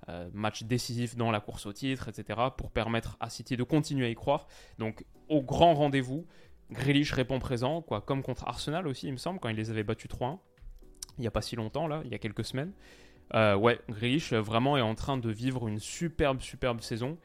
Euh, 0.09 0.29
match 0.35 0.65
décisif 0.65 1.17
dans 1.17 1.31
la 1.31 1.41
course 1.41 1.65
au 1.65 1.73
titre, 1.73 2.09
etc., 2.09 2.39
pour 2.57 2.71
permettre 2.71 3.17
à 3.21 3.31
City 3.31 3.57
de 3.57 3.63
continuer 3.63 4.07
à 4.07 4.09
y 4.11 4.15
croire. 4.15 4.47
Donc, 4.79 5.07
au 5.29 5.43
grand 5.43 5.75
rendez-vous, 5.75 6.27
Grealish 6.71 7.13
répond 7.13 7.39
présent, 7.39 7.83
quoi, 7.83 8.01
comme 8.01 8.23
contre 8.23 8.47
Arsenal 8.47 8.87
aussi, 8.89 9.07
il 9.07 9.13
me 9.13 9.17
semble, 9.17 9.39
quand 9.39 9.49
il 9.49 9.57
les 9.57 9.71
avait 9.71 9.85
battus 9.85 10.11
3-1, 10.11 10.39
il 11.19 11.21
n'y 11.21 11.27
a 11.27 11.31
pas 11.31 11.43
si 11.43 11.57
longtemps, 11.57 11.87
là, 11.87 12.03
il 12.05 12.11
y 12.11 12.15
a 12.15 12.19
quelques 12.19 12.45
semaines. 12.45 12.73
Euh, 13.35 13.57
ouais, 13.57 13.81
Grealish 13.89 14.33
vraiment 14.33 14.77
est 14.77 14.83
en 14.83 14.95
train 14.95 15.17
de 15.17 15.31
vivre 15.31 15.69
une 15.69 15.79
superbe, 15.79 16.41
superbe 16.41 16.81
saison 16.81 17.19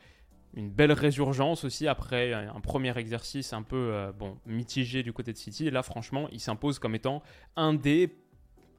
une 0.57 0.69
belle 0.69 0.91
résurgence 0.91 1.63
aussi 1.63 1.87
après 1.87 2.33
un 2.33 2.59
premier 2.61 2.97
exercice 2.97 3.53
un 3.53 3.61
peu 3.61 3.91
euh, 3.93 4.11
bon, 4.11 4.37
mitigé 4.45 5.03
du 5.03 5.13
côté 5.13 5.31
de 5.31 5.37
City. 5.37 5.67
Et 5.67 5.71
là, 5.71 5.83
franchement, 5.83 6.27
il 6.31 6.39
s'impose 6.39 6.79
comme 6.79 6.95
étant 6.95 7.21
un 7.55 7.73
des, 7.73 8.15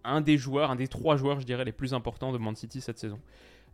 un 0.03 0.21
des 0.21 0.39
joueurs, 0.39 0.73
un 0.73 0.77
des 0.77 0.89
trois 0.89 1.17
joueurs, 1.17 1.41
je 1.41 1.47
dirais, 1.47 1.65
les 1.65 1.73
plus 1.73 1.95
importants 1.95 2.33
de 2.33 2.39
Man 2.39 2.57
City 2.57 2.81
cette 2.81 2.99
saison. 2.99 3.21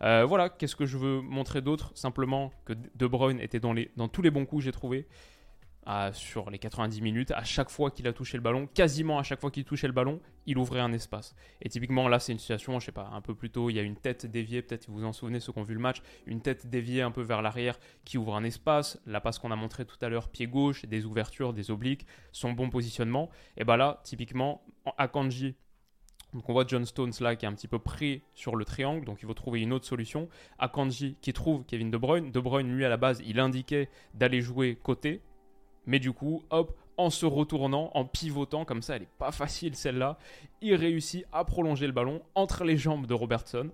Euh, 0.02 0.25
voilà, 0.25 0.50
qu'est-ce 0.50 0.76
que 0.76 0.87
je 0.87 0.99
veux 0.99 1.23
montrer 1.23 1.62
d'autre? 1.62 1.92
Simplement 1.94 2.52
que 2.66 2.75
De 2.94 3.06
Bruyne 3.06 3.40
était 3.40 3.61
dans, 3.61 3.73
les, 3.73 3.90
dans 3.96 4.08
tous 4.08 4.23
les 4.23 4.30
bons 4.30 4.44
coups 4.44 4.64
j'ai 4.64 4.73
sur 6.12 6.50
les 6.50 6.59
90 6.59 7.00
minutes, 7.03 7.31
à 7.33 7.45
chaque 7.45 7.71
fois 7.71 7.91
qu'il 7.91 8.07
a 8.09 8.12
touché 8.12 8.37
le 8.37 8.43
ballon, 8.43 8.67
quasiment 8.67 9.19
à 9.19 9.23
chaque 9.23 9.41
fois 9.41 9.50
qu'il 9.50 9.64
touchait 9.64 9.87
le 9.87 9.93
ballon, 9.93 10.21
il 10.47 10.59
ouvrait 10.59 10.81
un 10.81 10.93
espace. 10.93 11.35
Et 11.61 11.69
typiquement 11.69 12.09
là, 12.09 12.19
c'est 12.19 12.33
une 12.33 12.38
situation, 12.38 12.79
je 12.81 12.87
sais 12.87 12.93
pas, 12.93 13.11
un 13.12 13.21
peu 13.21 13.35
plus 13.35 13.50
tôt, 13.50 13.71
il 13.71 13.75
y 13.75 13.79
a 13.79 13.83
une 13.83 13.97
tête 13.97 14.26
déviée, 14.26 14.62
peut-être 14.62 14.88
vous 14.88 14.95
vous 14.95 15.05
en 15.05 15.12
souvenez 15.12 15.41
ceux 15.41 15.53
qui 15.53 15.59
ont 15.59 15.64
vu 15.64 15.75
le 15.75 15.81
match, 15.81 16.03
une 16.26 16.41
tête 16.41 16.69
déviée 16.69 17.03
un 17.03 17.11
peu 17.11 17.23
vers 17.23 17.43
l'arrière 17.43 17.79
qui 18.05 18.19
ouvre 18.19 18.35
un 18.35 18.45
espace. 18.45 18.99
La 19.07 19.21
passe 19.21 19.38
qu'on 19.38 19.50
a 19.50 19.57
montré 19.57 19.85
tout 19.85 19.97
à 20.00 20.09
l'heure, 20.09 20.29
pied 20.29 20.47
gauche, 20.47 20.85
des 20.87 21.05
ouvertures, 21.05 21.53
des 21.53 21.71
obliques, 21.71 22.07
son 22.33 22.53
bon 22.53 22.71
positionnement. 22.71 23.31
Et 23.57 23.64
bah 23.64 23.76
là, 23.76 24.00
typiquement, 24.05 24.64
Akanji 24.99 25.55
Donc 26.33 26.49
on 26.49 26.53
voit 26.53 26.64
John 26.67 26.85
Stones 26.85 27.12
là 27.21 27.37
qui 27.37 27.45
est 27.45 27.49
un 27.49 27.55
petit 27.55 27.69
peu 27.69 27.79
pris 27.79 28.23
sur 28.35 28.57
le 28.57 28.64
triangle, 28.64 29.05
donc 29.05 29.19
il 29.23 29.26
faut 29.26 29.35
trouver 29.35 29.61
une 29.61 29.73
autre 29.73 29.87
solution. 29.87 30.29
Akanji 30.59 31.17
qui 31.21 31.33
trouve 31.33 31.64
Kevin 31.64 31.91
De 31.91 31.99
Bruyne. 31.99 32.31
De 32.31 32.41
Bruyne, 32.41 32.71
lui, 32.75 32.85
à 32.85 32.88
la 32.88 32.97
base, 32.97 33.23
il 33.26 33.41
indiquait 33.41 33.88
d'aller 34.14 34.41
jouer 34.41 34.76
côté. 34.83 35.21
Mais 35.87 35.99
du 35.99 36.12
coup, 36.12 36.43
hop, 36.50 36.76
en 36.97 37.11
se 37.11 37.26
retournant, 37.26 37.91
en 37.95 38.05
pivotant, 38.05 38.64
comme 38.64 38.83
ça, 38.83 38.97
elle 38.97 39.03
n'est 39.03 39.09
pas 39.19 39.33
facile 39.33 39.75
celle-là, 39.75 40.19
il 40.61 40.75
réussit 40.75 41.25
à 41.33 41.45
prolonger 41.45 41.87
le 41.87 41.93
ballon 41.93 42.23
entre 42.35 42.64
les 42.64 42.76
jambes 42.76 43.07
de 43.07 43.14
Robertson. 43.14 43.71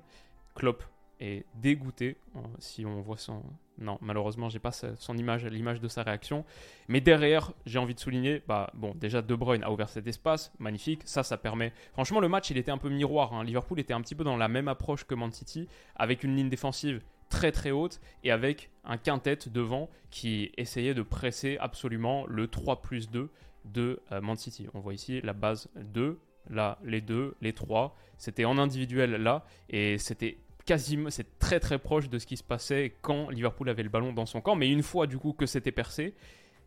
Klopp 0.55 0.83
est 1.21 1.45
dégoûté, 1.57 2.17
euh, 2.37 2.41
si 2.59 2.87
on 2.87 3.01
voit 3.01 3.19
son... 3.19 3.43
Non, 3.79 3.97
malheureusement, 4.03 4.51
j'ai 4.51 4.59
pas 4.59 4.73
son 4.73 5.17
image, 5.17 5.47
l'image 5.47 5.81
de 5.81 5.89
sa 5.89 6.03
réaction. 6.03 6.45
Mais 6.89 7.01
derrière, 7.01 7.53
j'ai 7.65 7.79
envie 7.79 7.95
de 7.95 8.01
souligner, 8.01 8.43
bah 8.47 8.71
bon, 8.75 8.95
déjà 8.95 9.23
De 9.23 9.35
Bruyne 9.35 9.63
a 9.65 9.71
ouvert 9.71 9.89
cet 9.89 10.07
espace, 10.07 10.53
magnifique. 10.59 11.01
Ça, 11.07 11.23
ça 11.23 11.39
permet. 11.39 11.73
Franchement, 11.93 12.21
le 12.21 12.29
match, 12.29 12.51
il 12.51 12.59
était 12.59 12.71
un 12.71 12.77
peu 12.77 12.91
miroir. 12.91 13.33
Hein. 13.33 13.43
Liverpool 13.43 13.81
était 13.81 13.95
un 13.95 14.03
petit 14.03 14.15
peu 14.15 14.23
dans 14.23 14.37
la 14.37 14.49
même 14.49 14.69
approche 14.69 15.05
que 15.05 15.15
Man 15.15 15.33
City, 15.33 15.67
avec 15.97 16.25
une 16.25 16.37
ligne 16.37 16.51
défensive 16.51 17.01
très 17.31 17.53
très 17.53 17.71
haute 17.71 18.01
et 18.23 18.31
avec 18.31 18.69
un 18.85 18.99
quintet 18.99 19.39
devant 19.47 19.89
qui 20.11 20.53
essayait 20.59 20.93
de 20.93 21.03
presser 21.03 21.57
absolument 21.61 22.27
le 22.27 22.49
3 22.49 22.83
plus 22.83 23.09
2 23.11 23.31
de 23.65 24.01
euh, 24.13 24.21
Man 24.21 24.37
City. 24.37 24.67
On 24.75 24.81
voit 24.81 24.93
ici 24.93 25.21
la 25.23 25.33
base 25.33 25.69
2, 25.77 26.19
là 26.51 26.79
les 26.85 27.01
2, 27.01 27.37
les 27.41 27.53
3. 27.55 27.97
C'était 28.19 28.45
en 28.45 28.59
individuel 28.59 29.13
là 29.13 29.47
et 29.71 29.97
c'était 29.97 30.37
quasiment, 30.67 31.11
c'est 31.11 31.39
très 31.39 31.61
très 31.61 31.79
proche 31.79 32.11
de 32.11 32.19
ce 32.19 32.27
qui 32.27 32.37
se 32.37 32.43
passait 32.43 32.97
quand 33.01 33.31
Liverpool 33.31 33.69
avait 33.71 33.83
le 33.83 33.89
ballon 33.89 34.13
dans 34.13 34.27
son 34.27 34.41
camp. 34.41 34.57
Mais 34.57 34.69
une 34.69 34.83
fois 34.83 35.07
du 35.07 35.17
coup 35.17 35.33
que 35.33 35.47
c'était 35.47 35.73
percé, 35.73 36.15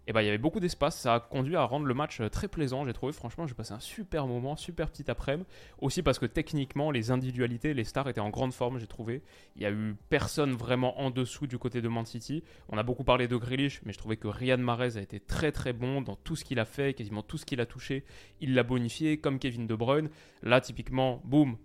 et 0.06 0.12
ben, 0.12 0.22
il 0.22 0.26
y 0.26 0.28
avait 0.28 0.38
beaucoup 0.38 0.60
d'espace. 0.60 0.98
Ça 0.98 1.16
a 1.16 1.20
conduit 1.20 1.56
à 1.56 1.64
rendre 1.64 1.86
le 1.86 1.94
match 1.94 2.20
euh, 2.20 2.30
très 2.30 2.48
plaisant, 2.48 2.86
j'ai 2.86 2.94
trouvé. 2.94 3.14
Franchement, 3.14 3.48
j'ai 3.48 3.54
passé 3.54 3.74
un 3.74 3.80
super 3.80 4.28
moment, 4.28 4.56
super 4.56 4.90
petit 4.90 5.10
après-midi. 5.10 5.48
Aussi 5.80 6.04
parce 6.04 6.20
que 6.20 6.26
techniquement, 6.26 6.92
les 6.92 7.12
individualités, 7.12 7.74
les 7.74 7.86
stars 7.86 8.10
étaient 8.10 8.20
en 8.20 8.30
grande 8.30 8.54
forme, 8.54 8.80
j'ai 8.80 8.88
trouvé. 8.88 9.22
Il 9.56 9.62
y 9.62 9.66
a 9.66 9.72
eu 9.72 9.96
personne 10.10 10.54
vraiment 10.54 11.00
en 11.00 11.10
dessous 11.10 11.48
du 11.48 11.58
côté 11.58 11.82
de 11.82 11.88
Man 11.88 12.06
City. 12.06 12.44
On 12.70 12.78
a 12.78 12.84
beaucoup 12.84 13.06
parlé 13.06 13.28
de 13.28 13.38
Grealish, 13.38 13.82
mais 13.86 13.94
je 13.94 13.98
trouvais 13.98 14.18
que 14.18 14.28
Riyad 14.28 14.60
Mahrez 14.60 14.98
a 14.98 15.02
été 15.02 15.22
très 15.22 15.52
très 15.54 15.72
bon 15.72 16.02
dans 16.02 16.16
tout 16.16 16.36
ce 16.36 16.44
qu'il 16.44 16.60
a 16.60 16.66
fait, 16.66 16.94
quasiment 16.94 17.24
tout 17.24 17.38
ce 17.38 17.46
qu'il 17.46 17.62
a 17.62 17.66
touché. 17.66 18.04
Il 18.42 18.56
l'a 18.56 18.64
bonifié, 18.64 19.20
comme 19.20 19.40
Kevin 19.40 19.68
De 19.68 19.76
Bruyne. 19.76 20.10
Là, 20.42 20.60
typiquement, 20.60 21.22
boum, 21.24 21.58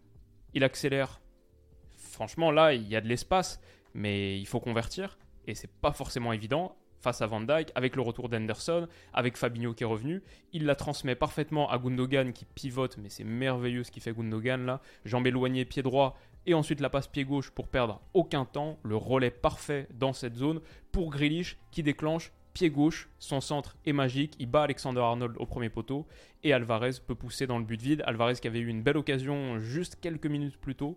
il 0.55 0.63
accélère. 0.63 1.21
Franchement, 1.97 2.53
là, 2.53 2.73
il 2.73 2.87
y 2.87 2.95
a 2.95 3.01
de 3.01 3.09
l'espace, 3.09 3.61
mais 3.95 4.39
il 4.39 4.47
faut 4.47 4.61
convertir. 4.61 5.19
Et 5.49 5.55
c'est 5.55 5.73
pas 5.81 5.93
forcément 5.93 6.33
évident 6.33 6.77
face 7.01 7.23
à 7.23 7.27
Van 7.27 7.41
Dyke, 7.41 7.73
avec 7.75 7.97
le 7.97 8.03
retour 8.03 8.29
d'Henderson, 8.29 8.89
avec 9.13 9.37
Fabinho 9.37 9.75
qui 9.75 9.85
est 9.85 9.87
revenu. 9.87 10.23
Il 10.53 10.65
la 10.67 10.75
transmet 10.75 11.15
parfaitement 11.15 11.71
à 11.71 11.79
Gundogan 11.79 12.33
qui 12.33 12.45
pivote, 12.45 12.97
mais 12.99 13.09
c'est 13.09 13.25
merveilleux 13.25 13.85
ce 13.85 13.91
qu'il 13.91 14.03
fait 14.03 14.13
Gundogan 14.13 14.67
là. 14.67 14.81
Jambe 15.05 15.27
éloignée, 15.27 15.65
pied 15.65 15.83
droit, 15.83 16.17
et 16.47 16.55
ensuite 16.55 16.81
la 16.81 16.91
passe 16.91 17.09
pied 17.09 17.25
gauche 17.25 17.51
pour 17.51 17.69
perdre 17.69 18.01
aucun 18.15 18.45
temps. 18.45 18.79
Le 18.83 18.97
relais 18.97 19.31
parfait 19.31 19.87
dans 19.95 20.13
cette 20.13 20.35
zone 20.35 20.61
pour 20.93 21.11
Grealish 21.11 21.59
qui 21.71 21.83
déclenche 21.83 22.33
pied 22.55 22.71
gauche. 22.71 23.09
Son 23.19 23.41
centre 23.41 23.77
est 23.85 23.93
magique. 23.93 24.35
Il 24.39 24.47
bat 24.47 24.63
Alexander 24.63 25.01
Arnold 25.01 25.37
au 25.39 25.47
premier 25.47 25.69
poteau. 25.69 26.07
Et 26.43 26.53
Alvarez 26.53 26.93
peut 27.07 27.15
pousser 27.15 27.47
dans 27.47 27.59
le 27.59 27.65
but 27.65 27.81
vide. 27.81 28.03
Alvarez 28.07 28.35
qui 28.35 28.49
avait 28.49 28.61
eu 28.61 28.69
une 28.69 28.83
belle 28.83 28.97
occasion 28.97 29.59
juste 29.59 29.99
quelques 30.01 30.27
minutes 30.27 30.57
plus 30.57 30.75
tôt 30.75 30.97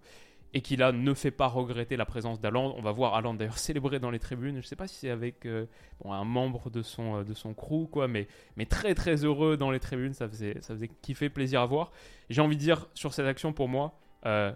et 0.54 0.62
qui 0.62 0.76
là 0.76 0.92
ne 0.92 1.14
fait 1.14 1.32
pas 1.32 1.48
regretter 1.48 1.96
la 1.96 2.06
présence 2.06 2.42
d'Aland. 2.42 2.74
On 2.78 2.82
va 2.82 2.92
voir 2.92 3.16
Aland 3.16 3.34
d'ailleurs 3.34 3.58
célébré 3.58 4.00
dans 4.00 4.12
les 4.12 4.20
tribunes. 4.20 4.56
Je 4.56 4.58
ne 4.58 4.66
sais 4.66 4.76
pas 4.76 4.88
si 4.88 4.96
c'est 4.96 5.10
avec 5.10 5.46
euh, 5.46 5.66
un 6.06 6.24
membre 6.24 6.70
de 6.70 6.82
son, 6.82 7.20
euh, 7.20 7.24
de 7.24 7.34
son 7.34 7.54
crew, 7.54 7.88
quoi, 7.90 8.08
mais, 8.08 8.28
mais 8.58 8.66
très 8.66 8.94
très 8.94 9.24
heureux 9.24 9.58
dans 9.58 9.72
les 9.72 9.80
tribunes. 9.80 10.14
Ça 10.14 10.28
faisait, 10.28 10.58
ça 10.62 10.74
faisait 10.74 10.90
kiffer, 11.02 11.30
plaisir 11.30 11.62
à 11.62 11.66
voir. 11.66 11.92
J'ai 12.30 12.42
envie 12.42 12.58
de 12.58 12.62
dire 12.62 12.88
sur 12.94 13.14
cette 13.14 13.28
action 13.28 13.54
pour 13.54 13.70
moi, 13.70 14.00
euh, 14.26 14.52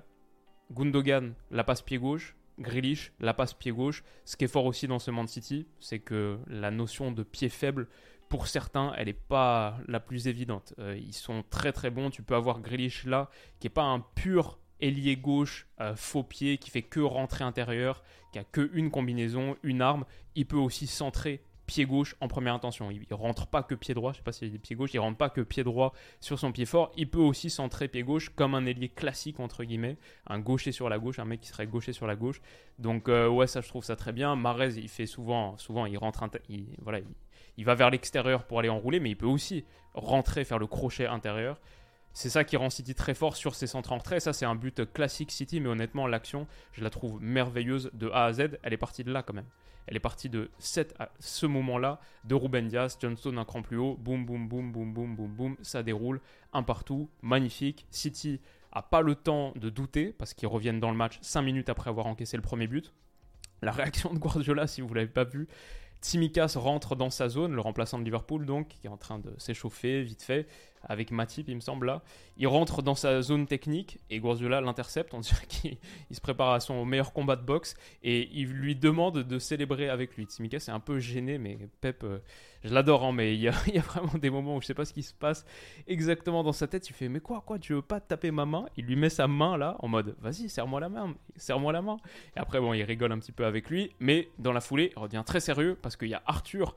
Gundogan, 0.72 1.34
la 1.52 1.64
passe 1.64 1.82
pied 1.82 1.98
gauche. 1.98 2.36
Grealish, 2.58 3.12
la 3.20 3.34
passe 3.34 3.54
pied 3.54 3.72
gauche. 3.72 4.04
Ce 4.24 4.38
qui 4.38 4.46
est 4.46 4.50
fort 4.50 4.66
aussi 4.66 4.88
dans 4.88 5.00
ce 5.00 5.12
Man 5.12 5.28
City, 5.28 5.68
c'est 5.80 6.00
que 6.00 6.40
la 6.48 6.72
notion 6.72 7.12
de 7.12 7.22
pied 7.22 7.50
faible, 7.50 7.90
pour 8.30 8.48
certains, 8.48 8.94
elle 8.98 9.08
n'est 9.08 9.14
pas 9.14 9.78
la 9.88 10.00
plus 10.00 10.28
évidente. 10.30 10.74
ils 10.96 11.14
sont 11.14 11.44
très 11.50 11.74
très 11.74 11.90
bons. 11.90 12.10
Tu 12.10 12.24
peux 12.24 12.34
avoir 12.34 12.62
Grealish 12.62 13.06
là, 13.06 13.30
qui 13.60 13.68
n'est 13.68 13.74
pas 13.74 13.84
un 13.84 14.00
pur 14.00 14.58
ailier 14.82 15.16
gauche, 15.16 15.68
euh, 15.82 15.96
faux 15.96 16.24
pied, 16.24 16.58
qui 16.58 16.70
fait 16.70 16.82
que 16.82 17.00
rentrer 17.00 17.44
intérieur, 17.44 18.04
qui 18.32 18.40
a 18.40 18.44
que 18.44 18.70
une 18.74 18.92
combinaison, 18.92 19.56
une 19.64 19.82
arme. 19.82 20.06
Il 20.36 20.46
peut 20.46 20.58
aussi 20.58 20.88
centrer 20.88 21.42
pied 21.66 21.86
gauche 21.86 22.16
en 22.22 22.28
première 22.28 22.54
intention. 22.54 22.92
Il, 22.92 23.06
rentre 23.12 23.48
pas 23.48 23.64
que 23.64 23.76
pied 23.76 23.94
droit, 23.94 24.12
je 24.12 24.18
sais 24.18 24.24
pas 24.24 24.32
s'il 24.32 24.48
y 24.48 24.52
a 24.52 24.54
des 24.54 24.60
pieds 24.60 24.76
gauche, 24.76 24.94
il 24.94 25.00
rentre 25.00 25.18
pas 25.18 25.30
que 25.30 25.42
pied 25.42 25.64
droit 25.64 25.94
sur 26.20 26.40
son 26.40 26.52
pied 26.52 26.66
fort. 26.66 26.92
Il 26.96 27.10
peut 27.10 27.20
aussi 27.20 27.50
centrer 27.50 27.88
pied 27.88 28.04
gauche 28.04 28.30
comme 28.30 28.56
un 28.56 28.66
ailier 28.66 28.90
classique 28.90 29.40
entre 29.40 29.64
guillemets, 29.64 29.98
un 30.28 30.40
gaucher 30.40 30.72
sur 30.72 30.90
la 30.90 31.00
gauche, 31.00 31.20
un 31.20 31.26
mec 31.26 31.42
qui 31.42 31.48
serait 31.48 31.68
gaucher 31.68 31.94
sur 31.94 32.08
la 32.08 32.16
gauche. 32.16 32.42
Donc 32.80 33.10
euh, 33.10 33.28
ouais, 33.28 33.48
ça 33.48 33.62
je 33.62 33.68
trouve 33.68 33.84
ça 33.84 33.96
très 33.96 34.12
bien. 34.12 34.36
Marez, 34.36 34.76
il 34.78 34.90
fait 34.90 35.06
souvent, 35.06 35.58
souvent 35.58 35.86
il 35.86 35.98
rentre, 35.98 36.24
il, 36.50 36.68
voilà, 36.82 37.00
il 37.58 37.66
va 37.66 37.76
vers 37.76 37.90
l'extérieur 37.90 38.46
pour 38.46 38.60
aller 38.60 38.70
enrouler, 38.70 39.00
mais 39.00 39.12
il 39.12 39.18
peut 39.18 39.26
aussi 39.26 39.66
rentrer 39.94 40.44
faire 40.44 40.60
le 40.60 40.68
crochet 40.68 41.08
intérieur. 41.08 41.60
C'est 42.16 42.30
ça 42.30 42.46
qui 42.46 42.56
rend 42.56 42.70
City 42.70 42.96
très 42.96 43.14
fort 43.14 43.36
sur 43.36 43.56
ses 43.56 43.68
centres 43.68 43.92
en 43.92 43.98
retrait. 43.98 44.22
Ça, 44.22 44.32
c'est 44.32 44.46
un 44.46 44.56
but 44.56 44.92
classique 44.94 45.32
City, 45.32 45.60
mais 45.60 45.68
honnêtement, 45.68 46.08
l'action, 46.08 46.48
je 46.72 46.82
la 46.82 46.90
trouve 46.90 47.22
merveilleuse 47.22 47.92
de 47.94 48.10
A 48.10 48.24
à 48.24 48.32
Z. 48.32 48.58
Elle 48.64 48.72
est 48.72 48.78
partie 48.78 49.04
de 49.04 49.12
là 49.12 49.22
quand 49.22 49.34
même. 49.34 49.50
Elle 49.86 49.98
est 49.98 50.00
partie 50.00 50.30
de 50.30 50.50
cette, 50.58 50.96
à 50.98 51.10
ce 51.20 51.46
moment-là, 51.46 52.00
de 52.24 52.34
Ruben 52.34 52.70
Diaz, 52.70 52.98
Johnston 53.02 53.36
un 53.36 53.44
cran 53.44 53.62
plus 53.62 53.78
haut, 53.78 53.98
boum, 54.00 54.26
boum, 54.26 54.48
boum, 54.48 54.72
boum, 54.72 54.94
boum, 54.94 55.16
boum, 55.16 55.36
boum, 55.36 55.58
ça 55.62 55.84
déroule, 55.84 56.22
un 56.54 56.64
partout, 56.64 57.10
magnifique. 57.22 57.86
City 57.92 58.40
a 58.72 58.82
pas 58.82 59.02
le 59.02 59.16
temps 59.16 59.52
de 59.58 59.70
douter, 59.70 60.14
parce 60.18 60.34
qu'ils 60.34 60.48
reviennent 60.48 60.80
dans 60.80 60.92
le 60.92 60.98
match 60.98 61.20
5 61.22 61.42
minutes 61.42 61.68
après 61.68 61.90
avoir 61.90 62.06
encaissé 62.08 62.38
le 62.38 62.44
premier 62.44 62.68
but. 62.68 62.94
La 63.62 63.74
réaction 63.74 64.14
de 64.14 64.20
Guardiola, 64.20 64.68
si 64.68 64.80
vous 64.80 64.90
ne 64.90 64.96
l'avez 64.96 65.12
pas 65.12 65.26
vu, 65.26 65.50
Tsimikas 66.02 66.54
rentre 66.56 66.96
dans 66.96 67.10
sa 67.10 67.30
zone, 67.30 67.54
le 67.54 67.62
remplaçant 67.62 67.98
de 67.98 68.04
Liverpool 68.04 68.46
donc, 68.46 68.70
qui 68.70 68.88
est 68.88 68.90
en 68.90 68.98
train 68.98 69.18
de 69.18 69.34
s'échauffer 69.38 70.04
vite 70.04 70.22
fait, 70.22 70.48
avec 70.86 71.12
Matip 71.12 71.48
il 71.48 71.56
me 71.56 71.62
semble 71.62 71.88
là. 71.88 72.02
Il 72.38 72.48
rentre 72.48 72.82
dans 72.82 72.96
sa 72.96 73.22
zone 73.22 73.48
technique 73.48 74.00
et 74.10 74.20
Guardiola 74.20 74.62
l'intercepte, 74.62 75.14
on 75.14 75.20
dirait 75.20 75.46
qu'il 75.48 75.78
se 76.12 76.22
prépare 76.22 76.52
à 76.52 76.60
son 76.60 76.86
meilleur 76.86 77.14
combat 77.14 77.36
de 77.36 77.44
boxe 77.44 77.76
et 78.04 78.30
il 78.34 78.52
lui 78.52 78.76
demande 78.76 79.24
de 79.24 79.40
célébrer 79.40 79.90
avec 79.90 80.16
lui. 80.16 80.26
Tsimikas 80.26 80.66
est 80.68 80.72
un 80.72 80.80
peu 80.80 81.00
gêné 81.00 81.38
mais 81.38 81.58
Pep, 81.82 82.04
euh, 82.04 82.20
je 82.64 82.74
l'adore 82.74 83.04
hein, 83.04 83.12
mais 83.14 83.36
il 83.36 83.42
y, 83.42 83.48
a, 83.48 83.52
vraiment 83.82 84.14
des 84.20 84.30
moments 84.30 84.56
où 84.58 84.62
je 84.62 84.68
sais 84.68 84.74
pas 84.74 84.86
ce 84.86 84.94
qui 84.94 85.04
se 85.04 85.14
passe 85.14 85.46
exactement 85.88 86.44
dans 86.44 86.54
sa 86.54 86.68
tête. 86.68 86.90
Il 86.90 86.94
fait 86.94 87.10
mais 87.10 87.20
quoi, 87.20 87.42
quoi, 87.46 87.60
tu 87.60 87.74
veux 87.74 87.82
pas 87.82 88.00
taper 88.00 88.32
ma 88.32 88.46
main? 88.46 88.66
Il 88.78 88.86
lui 88.86 88.96
met 88.96 89.10
sa 89.10 89.28
main 89.28 89.58
là 89.58 89.76
en 89.80 89.88
mode 89.88 90.16
vas-y 90.20 90.50
serre-moi 90.50 90.80
la 90.80 90.90
main, 90.90 91.16
serre-moi 91.36 91.74
la 91.74 91.82
main. 91.82 91.98
Et 92.36 92.40
après 92.40 92.60
bon 92.60 92.74
il 92.74 92.84
rigole 92.84 93.12
un 93.12 93.20
petit 93.20 93.32
peu 93.32 93.46
avec 93.46 93.70
lui 93.70 93.92
mais 94.00 94.30
dans 94.40 94.54
la 94.54 94.62
foulée 94.62 94.92
il 94.96 95.00
revient 95.00 95.24
très 95.26 95.40
sérieux 95.40 95.78
parce 95.82 95.96
qu'il 95.96 96.10
y 96.10 96.14
a 96.14 96.24
Arthur, 96.26 96.76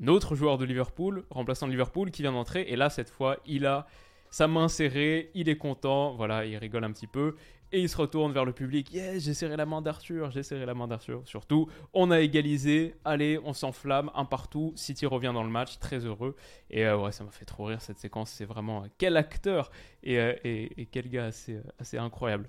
notre 0.00 0.34
joueur 0.34 0.58
de 0.58 0.64
Liverpool, 0.64 1.24
remplaçant 1.30 1.66
de 1.66 1.72
Liverpool, 1.72 2.10
qui 2.10 2.22
vient 2.22 2.32
d'entrer. 2.32 2.62
Et 2.68 2.76
là, 2.76 2.90
cette 2.90 3.10
fois, 3.10 3.38
il 3.46 3.66
a 3.66 3.86
sa 4.30 4.48
main 4.48 4.66
serrée, 4.68 5.30
il 5.34 5.48
est 5.48 5.56
content, 5.56 6.14
voilà, 6.14 6.44
il 6.44 6.56
rigole 6.56 6.82
un 6.82 6.90
petit 6.90 7.06
peu. 7.06 7.36
Et 7.70 7.80
il 7.80 7.88
se 7.88 7.96
retourne 7.96 8.32
vers 8.32 8.44
le 8.44 8.52
public. 8.52 8.92
Yes, 8.92 9.24
j'ai 9.24 9.34
serré 9.34 9.56
la 9.56 9.66
main 9.66 9.82
d'Arthur, 9.82 10.30
j'ai 10.30 10.42
serré 10.42 10.64
la 10.66 10.74
main 10.74 10.86
d'Arthur. 10.86 11.22
Surtout, 11.24 11.68
on 11.92 12.10
a 12.10 12.20
égalisé. 12.20 12.94
Allez, 13.04 13.40
on 13.44 13.52
s'enflamme, 13.52 14.10
un 14.14 14.24
partout. 14.24 14.72
City 14.76 15.06
revient 15.06 15.32
dans 15.34 15.42
le 15.42 15.50
match, 15.50 15.78
très 15.78 16.04
heureux. 16.04 16.36
Et 16.70 16.84
euh, 16.84 16.96
ouais, 16.96 17.10
ça 17.12 17.24
m'a 17.24 17.30
fait 17.30 17.44
trop 17.44 17.64
rire 17.64 17.80
cette 17.80 17.98
séquence. 17.98 18.30
C'est 18.30 18.44
vraiment 18.44 18.84
euh, 18.84 18.86
quel 18.98 19.16
acteur 19.16 19.70
et, 20.02 20.18
euh, 20.18 20.34
et, 20.44 20.86
quel 20.90 21.08
gars 21.08 21.26
assez, 21.26 21.60
assez 21.80 21.98
incroyable. 21.98 22.48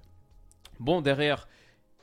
Bon, 0.80 1.02
derrière, 1.02 1.48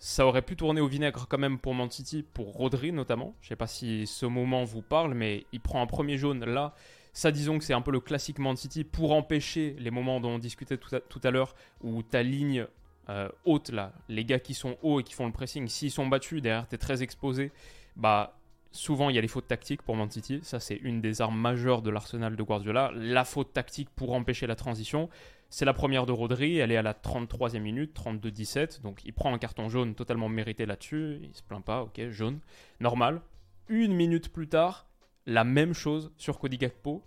ça 0.04 0.26
aurait 0.26 0.42
pu 0.42 0.56
tourner 0.56 0.80
au 0.80 0.88
vinaigre 0.88 1.26
quand 1.28 1.38
même 1.38 1.60
pour 1.60 1.76
Man 1.76 1.88
City, 1.88 2.24
pour 2.34 2.54
Rodri 2.54 2.90
notamment. 2.90 3.36
Je 3.40 3.46
sais 3.46 3.56
pas 3.56 3.68
si 3.68 4.08
ce 4.08 4.26
moment 4.26 4.64
vous 4.64 4.82
parle, 4.82 5.14
mais 5.14 5.46
il 5.52 5.60
prend 5.60 5.80
un 5.80 5.86
premier 5.86 6.18
jaune 6.18 6.44
là. 6.44 6.74
Ça, 7.12 7.30
disons 7.30 7.56
que 7.56 7.62
c'est 7.62 7.72
un 7.72 7.82
peu 7.82 7.92
le 7.92 8.00
classique 8.00 8.40
Man 8.40 8.56
City 8.56 8.82
pour 8.82 9.12
empêcher 9.12 9.76
les 9.78 9.92
moments 9.92 10.18
dont 10.18 10.30
on 10.30 10.38
discutait 10.40 10.76
tout 10.76 11.20
à, 11.22 11.30
l'heure, 11.30 11.54
où 11.82 12.02
ta 12.02 12.24
ligne 12.24 12.66
euh, 13.10 13.28
haute, 13.44 13.70
là, 13.70 13.92
les 14.08 14.24
gars 14.24 14.40
qui 14.40 14.54
sont 14.54 14.76
hauts 14.82 14.98
et 14.98 15.04
qui 15.04 15.14
font 15.14 15.26
le 15.26 15.32
pressing, 15.32 15.68
s'ils 15.68 15.92
sont 15.92 16.08
battus, 16.08 16.42
derrière, 16.42 16.66
tu 16.66 16.74
es 16.74 16.78
très 16.78 17.04
exposé, 17.04 17.52
bah 17.94 18.36
souvent 18.72 19.08
il 19.08 19.14
y 19.14 19.18
a 19.18 19.22
les 19.22 19.28
fautes 19.28 19.46
tactiques 19.46 19.82
pour 19.82 19.94
Man 19.94 20.10
City. 20.10 20.40
Ça, 20.42 20.58
c'est 20.58 20.80
une 20.82 21.00
des 21.00 21.20
armes 21.20 21.38
majeures 21.38 21.80
de 21.80 21.90
l'arsenal 21.90 22.34
de 22.34 22.42
Guardiola. 22.42 22.90
La 22.96 23.24
faute 23.24 23.52
tactique 23.52 23.90
pour 23.94 24.14
empêcher 24.14 24.48
la 24.48 24.56
transition. 24.56 25.08
C'est 25.54 25.66
la 25.66 25.74
première 25.74 26.06
de 26.06 26.12
Rodri, 26.12 26.56
elle 26.56 26.72
est 26.72 26.78
à 26.78 26.82
la 26.82 26.94
33e 26.94 27.58
minute, 27.58 27.94
32-17, 27.94 28.80
donc 28.80 29.02
il 29.04 29.12
prend 29.12 29.34
un 29.34 29.38
carton 29.38 29.68
jaune 29.68 29.94
totalement 29.94 30.30
mérité 30.30 30.64
là-dessus, 30.64 31.18
il 31.22 31.34
se 31.34 31.42
plaint 31.42 31.62
pas, 31.62 31.82
ok, 31.82 32.08
jaune, 32.08 32.40
normal. 32.80 33.20
Une 33.68 33.92
minute 33.92 34.32
plus 34.32 34.48
tard, 34.48 34.86
la 35.26 35.44
même 35.44 35.74
chose 35.74 36.10
sur 36.16 36.38
Cody 36.38 36.56
Gakpo, 36.56 37.04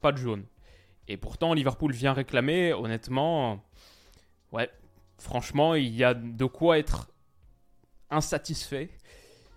pas 0.00 0.12
de 0.12 0.18
jaune. 0.18 0.44
Et 1.08 1.16
pourtant, 1.16 1.54
Liverpool 1.54 1.90
vient 1.90 2.12
réclamer, 2.12 2.72
honnêtement, 2.72 3.64
ouais, 4.52 4.70
franchement, 5.18 5.74
il 5.74 5.92
y 5.92 6.04
a 6.04 6.14
de 6.14 6.44
quoi 6.44 6.78
être 6.78 7.10
insatisfait 8.10 8.90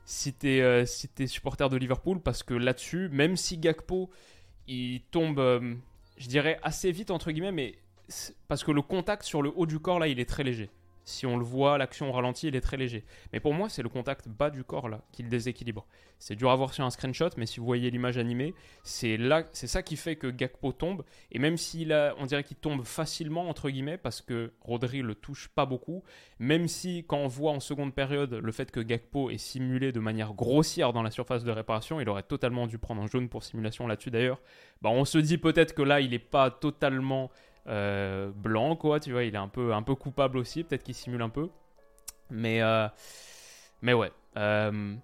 si 0.06 0.34
t'es 0.34 0.62
euh, 0.62 0.88
supporter 0.88 1.70
de 1.70 1.78
Liverpool, 1.78 2.20
parce 2.20 2.42
que 2.42 2.56
là-dessus, 2.56 3.08
même 3.10 3.38
si 3.38 3.60
Gakpo, 3.60 4.10
il 4.66 5.04
tombe, 5.12 5.38
euh, 5.38 5.76
je 6.18 6.28
dirais, 6.28 6.58
assez 6.64 6.92
vite, 6.92 7.12
entre 7.12 7.30
guillemets, 7.32 7.52
mais 7.52 7.76
parce 8.48 8.64
que 8.64 8.72
le 8.72 8.82
contact 8.82 9.24
sur 9.24 9.42
le 9.42 9.52
haut 9.56 9.66
du 9.66 9.80
corps 9.80 10.00
là, 10.00 10.08
il 10.08 10.20
est 10.20 10.30
très 10.30 10.44
léger. 10.44 10.70
Si 11.08 11.28
on 11.28 11.38
le 11.38 11.46
voit, 11.46 11.78
l'action 11.78 12.10
au 12.10 12.12
ralenti, 12.12 12.48
il 12.48 12.56
est 12.56 12.62
très 12.62 12.78
léger. 12.78 13.06
Mais 13.32 13.40
pour 13.40 13.54
moi, 13.54 13.70
c'est 13.70 13.84
le 13.84 13.90
contact 13.90 14.28
bas 14.28 14.50
du 14.50 14.64
corps 14.64 14.90
là 14.90 15.02
qui 15.12 15.22
le 15.22 15.30
déséquilibre. 15.30 15.86
C'est 16.18 16.36
dur 16.36 16.50
à 16.50 16.56
voir 16.56 16.74
sur 16.74 16.84
un 16.84 16.90
screenshot, 16.90 17.30
mais 17.38 17.46
si 17.46 17.60
vous 17.60 17.66
voyez 17.66 17.92
l'image 17.92 18.18
animée, 18.18 18.56
c'est 18.84 19.16
là, 19.16 19.44
c'est 19.52 19.68
ça 19.68 19.84
qui 19.84 19.98
fait 19.98 20.16
que 20.16 20.28
Gakpo 20.28 20.72
tombe. 20.72 21.04
Et 21.32 21.38
même 21.38 21.58
s'il 21.58 21.94
a, 21.94 22.16
on 22.18 22.26
dirait 22.26 22.44
qu'il 22.44 22.58
tombe 22.58 22.84
facilement 22.84 23.48
entre 23.50 23.70
guillemets 23.70 24.00
parce 24.00 24.22
que 24.22 24.52
Rodri 24.62 25.04
le 25.04 25.14
touche 25.14 25.48
pas 25.50 25.68
beaucoup. 25.68 26.04
Même 26.40 26.68
si 26.68 27.06
quand 27.08 27.18
on 27.18 27.28
voit 27.28 27.52
en 27.52 27.60
seconde 27.60 27.94
période 27.94 28.34
le 28.34 28.52
fait 28.52 28.72
que 28.72 28.80
Gakpo 28.80 29.30
est 29.30 29.38
simulé 29.38 29.92
de 29.92 30.00
manière 30.00 30.34
grossière 30.34 30.92
dans 30.92 31.04
la 31.04 31.12
surface 31.12 31.44
de 31.44 31.52
réparation, 31.52 32.02
il 32.02 32.10
aurait 32.10 32.24
totalement 32.24 32.66
dû 32.66 32.80
prendre 32.80 33.04
un 33.04 33.08
jaune 33.08 33.30
pour 33.30 33.44
simulation 33.44 33.86
là-dessus 33.86 34.10
d'ailleurs. 34.10 34.42
Bah, 34.82 34.90
on 34.90 35.06
se 35.06 35.20
dit 35.20 35.38
peut-être 35.38 35.76
que 35.76 35.84
là, 35.84 36.02
il 36.02 36.10
n'est 36.10 36.20
pas 36.20 36.50
totalement 36.50 37.30
euh, 37.68 38.32
blanc, 38.32 38.76
quoi, 38.76 39.00
tu 39.00 39.12
vois, 39.12 39.24
il 39.24 39.34
est 39.34 39.40
un 39.40 39.48
peu, 39.48 39.74
un 39.74 39.82
peu 39.82 39.96
coupable 39.96 40.38
aussi, 40.38 40.64
peut-être 40.64 40.84
qu'il 40.84 40.96
simule 40.96 41.22
un 41.22 41.30
peu. 41.30 41.50
Mais, 42.30 42.62
euh, 42.62 42.88
mais 43.82 43.94
ouais. 43.94 44.12
Euh, 44.38 44.96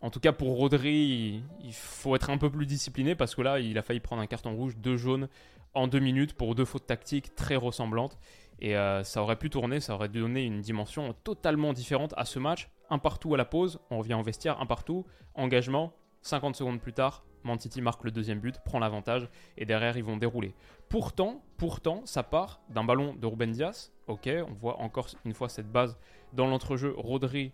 en 0.00 0.10
tout 0.10 0.20
cas, 0.20 0.32
pour 0.32 0.56
Rodri, 0.56 1.42
il, 1.62 1.72
faut 1.72 2.16
être 2.16 2.30
un 2.30 2.38
peu 2.38 2.50
plus 2.50 2.66
discipliné 2.66 3.14
parce 3.14 3.34
que 3.34 3.42
là, 3.42 3.60
il 3.60 3.76
a 3.78 3.82
failli 3.82 4.00
prendre 4.00 4.22
un 4.22 4.26
carton 4.26 4.54
rouge, 4.54 4.76
deux 4.78 4.96
jaunes 4.96 5.28
en 5.74 5.86
deux 5.86 6.00
minutes 6.00 6.34
pour 6.34 6.54
deux 6.54 6.64
fautes 6.64 6.86
tactiques 6.86 7.34
très 7.34 7.56
ressemblantes. 7.56 8.18
Et 8.62 8.74
ça 9.04 9.22
aurait 9.22 9.36
pu 9.36 9.48
tourner, 9.48 9.80
ça 9.80 9.94
aurait 9.94 10.08
donné 10.08 10.44
une 10.44 10.60
dimension 10.60 11.14
totalement 11.24 11.72
différente 11.72 12.12
à 12.16 12.24
ce 12.24 12.38
match. 12.38 12.70
Un 12.90 12.98
partout 12.98 13.34
à 13.34 13.36
la 13.36 13.44
pause, 13.44 13.78
on 13.90 13.98
revient 13.98 14.20
vestiaire, 14.24 14.60
un 14.60 14.66
partout, 14.66 15.06
engagement, 15.34 15.94
50 16.22 16.56
secondes 16.56 16.80
plus 16.80 16.92
tard, 16.92 17.24
Mantiti 17.44 17.80
marque 17.80 18.04
le 18.04 18.10
deuxième 18.10 18.40
but, 18.40 18.58
prend 18.64 18.78
l'avantage 18.78 19.28
et 19.56 19.64
derrière 19.64 19.96
ils 19.96 20.04
vont 20.04 20.16
dérouler. 20.16 20.54
Pourtant, 20.88 21.42
pourtant, 21.56 22.02
ça 22.04 22.22
part 22.22 22.60
d'un 22.68 22.84
ballon 22.84 23.14
de 23.14 23.26
Ruben 23.26 23.50
Dias. 23.50 23.90
Ok, 24.06 24.28
on 24.28 24.52
voit 24.54 24.78
encore 24.80 25.08
une 25.24 25.34
fois 25.34 25.48
cette 25.48 25.70
base 25.70 25.96
dans 26.32 26.46
l'entrejeu 26.46 26.94
Rodri 26.96 27.52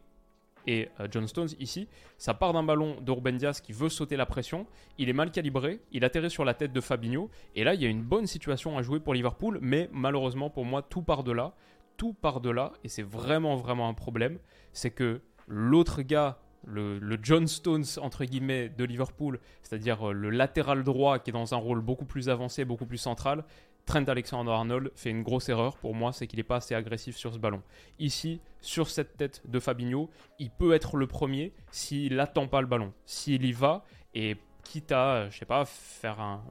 et 0.67 0.89
euh, 1.01 1.07
John 1.11 1.29
Stones 1.29 1.51
ici. 1.61 1.89
Ça 2.19 2.35
part 2.35 2.53
d'un 2.53 2.63
ballon 2.63 3.01
de 3.01 3.13
Ruben 3.13 3.37
Dias 3.37 3.61
qui 3.63 3.73
veut 3.73 3.89
sauter 3.89 4.17
la 4.17 4.27
pression. 4.27 4.67
Il 4.99 5.09
est 5.09 5.13
mal 5.13 5.31
calibré, 5.31 5.81
il 5.93 6.05
atterrit 6.05 6.31
sur 6.31 6.45
la 6.45 6.55
tête 6.55 6.73
de 6.73 6.81
Fabinho 6.81 7.31
et 7.55 7.65
là 7.65 7.75
il 7.75 7.83
y 7.83 7.87
a 7.87 7.89
une 7.89 8.03
bonne 8.03 8.27
situation 8.27 8.77
à 8.77 8.83
jouer 8.83 9.01
pour 9.01 9.15
Liverpool, 9.15 9.59
mais 9.63 9.89
malheureusement 9.93 10.51
pour 10.51 10.65
moi 10.65 10.83
tout 10.83 11.03
part 11.03 11.23
de 11.23 11.33
là, 11.33 11.55
tout 11.97 12.15
part 12.15 12.41
de 12.41 12.51
là 12.51 12.73
et 12.83 12.89
c'est 12.89 13.05
vraiment 13.05 13.57
vraiment 13.57 13.89
un 13.89 13.95
problème. 13.95 14.39
C'est 14.73 14.91
que 14.91 15.21
l'autre 15.47 16.03
gars 16.03 16.39
le, 16.67 17.19
John 17.23 17.47
Stones 17.47 17.85
entre 18.01 18.25
guillemets 18.25 18.69
de 18.69 18.85
Liverpool, 18.85 19.39
c'est-à-dire 19.63 20.11
euh, 20.11 20.13
le 20.13 20.31
latéral 20.31 20.85
droit 20.85 21.19
qui 21.19 21.31
est 21.31 21.33
dans 21.33 21.55
un 21.55 21.59
rôle 21.59 21.81
beaucoup 21.81 22.05
plus 22.05 22.29
avancé, 22.29 22.65
beaucoup 22.65 22.87
plus 22.87 22.99
central, 22.99 23.45
Trent 23.87 24.05
Alexander-Arnold 24.05 24.91
fait 24.97 25.11
une 25.11 25.23
grosse 25.23 25.49
erreur 25.49 25.77
pour 25.79 25.95
moi, 25.95 26.13
c'est 26.13 26.27
qu'il 26.27 26.39
n'est 26.39 26.45
pas 26.45 26.57
assez 26.57 26.75
agressif 26.75 27.17
sur 27.17 27.33
ce 27.33 27.39
ballon. 27.39 27.63
Ici, 28.01 28.41
sur 28.61 28.91
cette 28.91 29.17
tête 29.17 29.43
de 29.47 29.61
Fabinho, 29.61 30.11
il 30.41 30.51
peut 30.51 30.75
être 30.75 30.97
le 30.97 31.07
premier 31.07 31.53
s'il 31.71 32.17
n'attend 32.17 32.49
pas 32.49 32.61
le 32.61 32.67
ballon. 32.67 32.93
S'il 33.05 33.45
y 33.45 33.53
va, 33.53 33.85
et 34.13 34.37
quitte 34.69 34.93
à, 34.93 35.15
euh, 35.15 35.31
je 35.31 35.39
sais 35.39 35.45
pas, 35.45 35.65
faire 35.65 36.21
un 36.21 36.43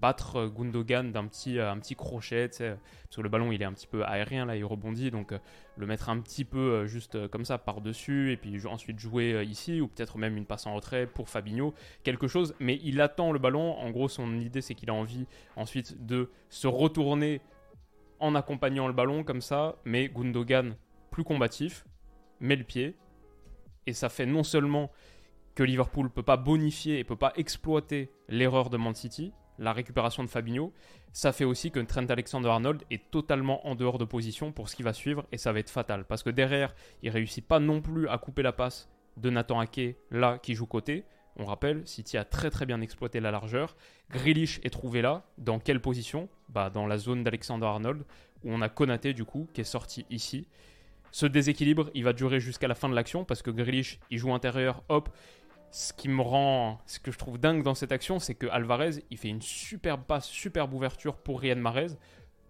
battre 0.00 0.46
Gundogan 0.46 1.12
d'un 1.12 1.26
petit, 1.26 1.58
euh, 1.58 1.70
un 1.70 1.78
petit 1.78 1.94
crochet, 1.94 2.48
parce 2.48 3.16
que 3.16 3.20
le 3.20 3.28
ballon 3.28 3.52
il 3.52 3.62
est 3.62 3.64
un 3.64 3.72
petit 3.72 3.86
peu 3.86 4.04
aérien 4.04 4.46
là, 4.46 4.56
il 4.56 4.64
rebondit, 4.64 5.10
donc 5.10 5.32
euh, 5.32 5.38
le 5.76 5.86
mettre 5.86 6.08
un 6.08 6.20
petit 6.20 6.44
peu 6.44 6.86
juste 6.86 7.28
comme 7.28 7.44
ça 7.44 7.58
par 7.58 7.80
dessus 7.80 8.32
et 8.32 8.36
puis 8.36 8.64
ensuite 8.66 8.98
jouer 8.98 9.44
ici 9.44 9.80
ou 9.80 9.88
peut-être 9.88 10.18
même 10.18 10.36
une 10.36 10.46
passe 10.46 10.66
en 10.66 10.74
retrait 10.74 11.06
pour 11.06 11.28
Fabinho, 11.28 11.74
quelque 12.04 12.28
chose. 12.28 12.54
Mais 12.60 12.78
il 12.84 13.00
attend 13.00 13.32
le 13.32 13.38
ballon. 13.38 13.76
En 13.78 13.90
gros, 13.90 14.08
son 14.08 14.38
idée 14.38 14.60
c'est 14.60 14.74
qu'il 14.74 14.90
a 14.90 14.94
envie 14.94 15.26
ensuite 15.56 16.06
de 16.06 16.30
se 16.48 16.68
retourner 16.68 17.40
en 18.20 18.34
accompagnant 18.36 18.86
le 18.86 18.92
ballon 18.92 19.24
comme 19.24 19.40
ça, 19.40 19.76
mais 19.84 20.08
Gundogan 20.08 20.76
plus 21.10 21.24
combatif 21.24 21.84
met 22.40 22.56
le 22.56 22.64
pied 22.64 22.96
et 23.86 23.92
ça 23.92 24.08
fait 24.08 24.26
non 24.26 24.42
seulement 24.42 24.90
que 25.54 25.62
Liverpool 25.62 26.06
ne 26.06 26.10
peut 26.10 26.22
pas 26.22 26.36
bonifier 26.36 26.98
et 26.98 27.04
peut 27.04 27.16
pas 27.16 27.32
exploiter 27.36 28.10
l'erreur 28.28 28.70
de 28.70 28.76
Man 28.76 28.94
City, 28.94 29.32
la 29.58 29.72
récupération 29.72 30.24
de 30.24 30.28
Fabinho, 30.28 30.72
ça 31.12 31.32
fait 31.32 31.44
aussi 31.44 31.70
que 31.70 31.78
Trent 31.80 32.06
Alexander-Arnold 32.08 32.82
est 32.90 33.10
totalement 33.10 33.66
en 33.68 33.76
dehors 33.76 33.98
de 33.98 34.04
position 34.04 34.50
pour 34.50 34.68
ce 34.68 34.74
qui 34.74 34.82
va 34.82 34.92
suivre 34.92 35.24
et 35.30 35.38
ça 35.38 35.52
va 35.52 35.60
être 35.60 35.70
fatal 35.70 36.04
parce 36.06 36.24
que 36.24 36.30
derrière, 36.30 36.74
il 37.02 37.10
réussit 37.10 37.46
pas 37.46 37.60
non 37.60 37.80
plus 37.80 38.08
à 38.08 38.18
couper 38.18 38.42
la 38.42 38.52
passe 38.52 38.88
de 39.16 39.30
Nathan 39.30 39.60
Ake 39.60 39.96
là 40.10 40.38
qui 40.38 40.54
joue 40.54 40.66
côté. 40.66 41.04
On 41.36 41.44
rappelle, 41.44 41.86
City 41.86 42.16
a 42.16 42.24
très 42.24 42.50
très 42.50 42.66
bien 42.66 42.80
exploité 42.80 43.20
la 43.20 43.30
largeur. 43.30 43.76
Grealish 44.10 44.60
est 44.64 44.70
trouvé 44.70 45.02
là. 45.02 45.24
Dans 45.38 45.58
quelle 45.58 45.80
position? 45.80 46.28
Bah, 46.48 46.70
Dans 46.70 46.86
la 46.86 46.96
zone 46.96 47.22
d'Alexander 47.22 47.66
Arnold, 47.66 48.04
où 48.44 48.52
on 48.52 48.60
a 48.60 48.68
Konaté 48.68 49.14
du 49.14 49.24
coup, 49.24 49.48
qui 49.52 49.60
est 49.60 49.64
sorti 49.64 50.06
ici. 50.10 50.46
Ce 51.10 51.26
déséquilibre, 51.26 51.90
il 51.94 52.02
va 52.02 52.12
durer 52.12 52.40
jusqu'à 52.40 52.66
la 52.66 52.74
fin 52.74 52.88
de 52.88 52.94
l'action 52.94 53.24
parce 53.24 53.42
que 53.42 53.52
Grealish, 53.52 54.00
il 54.10 54.18
joue 54.18 54.34
intérieur, 54.34 54.82
hop, 54.88 55.10
ce 55.74 55.92
qui 55.92 56.08
me 56.08 56.22
rend, 56.22 56.80
ce 56.86 57.00
que 57.00 57.10
je 57.10 57.18
trouve 57.18 57.36
dingue 57.36 57.64
dans 57.64 57.74
cette 57.74 57.90
action, 57.90 58.20
c'est 58.20 58.36
que 58.36 58.46
Alvarez, 58.46 59.02
il 59.10 59.18
fait 59.18 59.26
une 59.26 59.42
superbe 59.42 60.04
passe, 60.04 60.28
superbe 60.28 60.72
ouverture 60.72 61.16
pour 61.16 61.40
Riyad 61.40 61.58
Mahrez. 61.58 61.88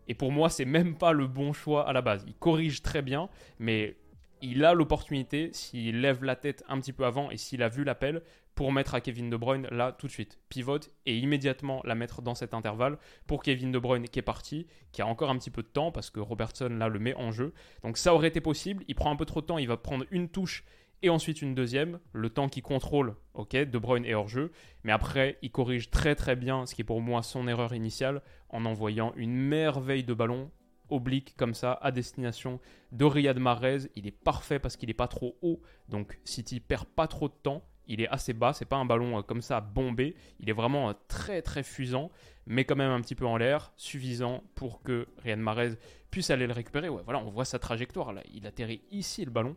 Et 0.08 0.14
pour 0.14 0.30
moi, 0.30 0.50
c'est 0.50 0.66
même 0.66 0.98
pas 0.98 1.12
le 1.12 1.26
bon 1.26 1.54
choix 1.54 1.88
à 1.88 1.94
la 1.94 2.02
base. 2.02 2.22
Il 2.26 2.34
corrige 2.34 2.82
très 2.82 3.00
bien, 3.00 3.30
mais 3.58 3.96
il 4.42 4.62
a 4.62 4.74
l'opportunité, 4.74 5.48
s'il 5.54 6.02
lève 6.02 6.22
la 6.22 6.37
tête 6.37 6.64
un 6.68 6.78
petit 6.78 6.92
peu 6.92 7.06
avant 7.06 7.30
et 7.30 7.38
s'il 7.38 7.62
a 7.62 7.70
vu 7.70 7.82
l'appel, 7.82 8.20
pour 8.54 8.72
mettre 8.72 8.94
à 8.94 9.00
Kevin 9.00 9.30
De 9.30 9.38
Bruyne 9.38 9.68
là 9.70 9.92
tout 9.92 10.06
de 10.06 10.12
suite. 10.12 10.38
Pivote 10.50 10.90
et 11.06 11.16
immédiatement 11.16 11.80
la 11.84 11.94
mettre 11.94 12.20
dans 12.20 12.34
cet 12.34 12.52
intervalle 12.52 12.98
pour 13.26 13.42
Kevin 13.42 13.72
De 13.72 13.78
Bruyne 13.78 14.06
qui 14.06 14.18
est 14.18 14.22
parti, 14.22 14.66
qui 14.92 15.00
a 15.00 15.06
encore 15.06 15.30
un 15.30 15.38
petit 15.38 15.50
peu 15.50 15.62
de 15.62 15.68
temps 15.68 15.90
parce 15.90 16.10
que 16.10 16.20
Robertson 16.20 16.68
là 16.68 16.88
le 16.88 16.98
met 16.98 17.14
en 17.14 17.32
jeu. 17.32 17.54
Donc 17.84 17.96
ça 17.96 18.14
aurait 18.14 18.28
été 18.28 18.42
possible. 18.42 18.84
Il 18.87 18.94
prend 18.94 19.10
un 19.10 19.16
peu 19.16 19.24
trop 19.24 19.40
de 19.40 19.46
temps, 19.46 19.56
il 19.56 19.66
va 19.66 19.78
prendre 19.78 20.04
une 20.10 20.28
touche 20.28 20.62
et 21.04 21.10
ensuite 21.10 21.42
une 21.42 21.54
deuxième, 21.54 22.00
le 22.14 22.30
temps 22.30 22.48
qu'il 22.48 22.62
contrôle, 22.62 23.14
ok, 23.34 23.54
De 23.54 23.78
Bruyne 23.78 24.06
est 24.06 24.14
hors 24.14 24.26
jeu, 24.26 24.52
mais 24.84 24.92
après 24.92 25.38
il 25.42 25.50
corrige 25.50 25.90
très 25.90 26.14
très 26.14 26.34
bien 26.34 26.64
ce 26.64 26.74
qui 26.74 26.80
est 26.80 26.84
pour 26.84 27.02
moi 27.02 27.22
son 27.22 27.46
erreur 27.46 27.74
initiale 27.74 28.22
en 28.48 28.64
envoyant 28.64 29.12
une 29.16 29.36
merveille 29.36 30.02
de 30.02 30.14
ballon 30.14 30.50
oblique 30.88 31.34
comme 31.36 31.52
ça 31.52 31.78
à 31.82 31.90
destination 31.90 32.58
de 32.92 33.04
Riyad 33.04 33.38
Mahrez. 33.38 33.90
Il 33.96 34.06
est 34.06 34.18
parfait 34.18 34.58
parce 34.58 34.78
qu'il 34.78 34.88
n'est 34.88 34.94
pas 34.94 35.06
trop 35.06 35.36
haut, 35.42 35.60
donc 35.90 36.18
City 36.24 36.58
perd 36.58 36.86
pas 36.86 37.06
trop 37.06 37.28
de 37.28 37.34
temps. 37.34 37.62
Il 37.86 38.00
est 38.00 38.08
assez 38.08 38.32
bas, 38.32 38.54
c'est 38.54 38.64
pas 38.64 38.76
un 38.76 38.86
ballon 38.86 39.18
euh, 39.18 39.22
comme 39.22 39.42
ça 39.42 39.60
bombé. 39.60 40.16
Il 40.40 40.48
est 40.48 40.54
vraiment 40.54 40.88
euh, 40.88 40.92
très 41.06 41.42
très 41.42 41.62
fusant, 41.62 42.10
mais 42.46 42.64
quand 42.64 42.76
même 42.76 42.90
un 42.90 43.02
petit 43.02 43.14
peu 43.14 43.26
en 43.26 43.36
l'air, 43.36 43.74
suffisant 43.76 44.42
pour 44.54 44.82
que 44.82 45.06
Riyad 45.18 45.38
Mahrez 45.38 45.72
puisse 46.10 46.30
aller 46.30 46.46
le 46.46 46.54
récupérer. 46.54 46.88
Ouais, 46.88 47.02
voilà, 47.04 47.18
on 47.18 47.28
voit 47.28 47.44
sa 47.44 47.58
trajectoire 47.58 48.14
là. 48.14 48.22
Il 48.32 48.46
atterrit 48.46 48.80
ici 48.90 49.22
le 49.22 49.30
ballon 49.30 49.54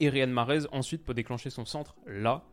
et 0.00 0.08
Riyad 0.08 0.30
Mahrez 0.30 0.66
ensuite 0.72 1.04
peut 1.04 1.14
déclencher 1.14 1.50
son 1.50 1.64
centre 1.64 1.96
là 2.06 2.44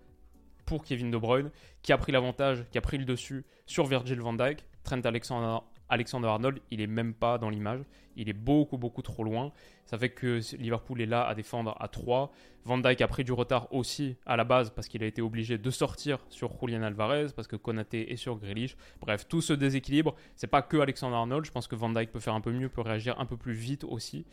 pour 0.65 0.83
Kevin 0.83 1.11
De 1.11 1.17
Bruyne, 1.17 1.51
qui 1.81 1.91
a 1.91 1.97
pris 1.97 2.11
l'avantage, 2.11 2.65
qui 2.71 2.77
a 2.77 2.81
pris 2.81 2.97
le 2.97 3.05
dessus 3.05 3.45
sur 3.65 3.85
Virgil 3.85 4.19
van 4.19 4.33
Dijk. 4.33 4.65
Trent 4.83 5.01
Alexander, 5.03 5.59
Alexander 5.89 6.27
Arnold, 6.27 6.59
il 6.71 6.81
est 6.81 6.87
même 6.87 7.13
pas 7.13 7.37
dans 7.37 7.49
l'image. 7.49 7.81
Il 8.15 8.29
est 8.29 8.33
beaucoup, 8.33 8.77
beaucoup 8.77 9.01
trop 9.01 9.23
loin. 9.23 9.51
Ça 9.85 9.97
fait 9.97 10.09
que 10.09 10.39
Liverpool 10.57 11.01
est 11.01 11.05
là 11.05 11.25
à 11.25 11.35
défendre 11.35 11.75
à 11.79 11.87
3. 11.87 12.31
Van 12.65 12.77
Dijk 12.77 13.01
a 13.01 13.07
pris 13.07 13.23
du 13.23 13.31
retard 13.31 13.73
aussi 13.73 14.15
à 14.25 14.37
la 14.37 14.43
base 14.43 14.69
parce 14.69 14.87
qu'il 14.87 15.03
a 15.03 15.05
été 15.05 15.21
obligé 15.21 15.57
de 15.57 15.69
sortir 15.69 16.19
sur 16.29 16.51
Julian 16.59 16.83
Alvarez, 16.83 17.27
parce 17.35 17.47
que 17.47 17.55
Konaté 17.55 18.11
est 18.11 18.17
sur 18.17 18.37
Grealish. 18.37 18.75
Bref, 19.01 19.27
tout 19.27 19.41
ce 19.41 19.53
déséquilibre, 19.53 20.15
c'est 20.35 20.47
pas 20.47 20.61
que 20.61 20.77
Alexander 20.77 21.15
Arnold. 21.15 21.45
Je 21.45 21.51
pense 21.51 21.67
que 21.67 21.75
Van 21.75 21.89
Dijk 21.89 22.11
peut 22.11 22.19
faire 22.19 22.35
un 22.35 22.41
peu 22.41 22.51
mieux, 22.51 22.69
peut 22.69 22.81
réagir 22.81 23.19
un 23.19 23.25
peu 23.25 23.37
plus 23.37 23.53
vite 23.53 23.83
aussi. 23.83 24.25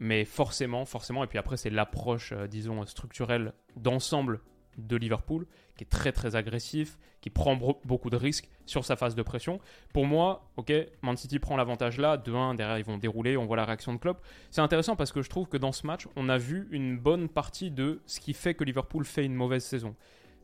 Mais 0.00 0.24
forcément, 0.24 0.84
forcément, 0.84 1.22
et 1.22 1.26
puis 1.26 1.38
après, 1.38 1.56
c'est 1.56 1.70
l'approche, 1.70 2.32
euh, 2.32 2.46
disons, 2.46 2.84
structurelle 2.86 3.52
d'ensemble 3.76 4.40
de 4.78 4.96
Liverpool, 4.96 5.46
qui 5.76 5.84
est 5.84 5.88
très 5.88 6.12
très 6.12 6.36
agressif, 6.36 6.98
qui 7.20 7.30
prend 7.30 7.56
beaucoup 7.84 8.10
de 8.10 8.16
risques 8.16 8.48
sur 8.66 8.84
sa 8.84 8.96
phase 8.96 9.14
de 9.14 9.22
pression. 9.22 9.60
Pour 9.92 10.06
moi, 10.06 10.50
ok, 10.56 10.72
Man 11.02 11.16
City 11.16 11.38
prend 11.38 11.56
l'avantage 11.56 11.98
là, 11.98 12.16
de 12.16 12.32
1, 12.32 12.54
derrière 12.54 12.78
ils 12.78 12.84
vont 12.84 12.98
dérouler, 12.98 13.36
on 13.36 13.44
voit 13.44 13.56
la 13.56 13.64
réaction 13.64 13.92
de 13.92 13.98
Klopp. 13.98 14.24
C'est 14.50 14.60
intéressant 14.60 14.96
parce 14.96 15.12
que 15.12 15.22
je 15.22 15.28
trouve 15.28 15.48
que 15.48 15.56
dans 15.56 15.72
ce 15.72 15.86
match, 15.86 16.08
on 16.16 16.28
a 16.28 16.38
vu 16.38 16.68
une 16.70 16.98
bonne 16.98 17.28
partie 17.28 17.70
de 17.70 18.00
ce 18.06 18.20
qui 18.20 18.32
fait 18.32 18.54
que 18.54 18.64
Liverpool 18.64 19.04
fait 19.04 19.24
une 19.24 19.34
mauvaise 19.34 19.64
saison. 19.64 19.94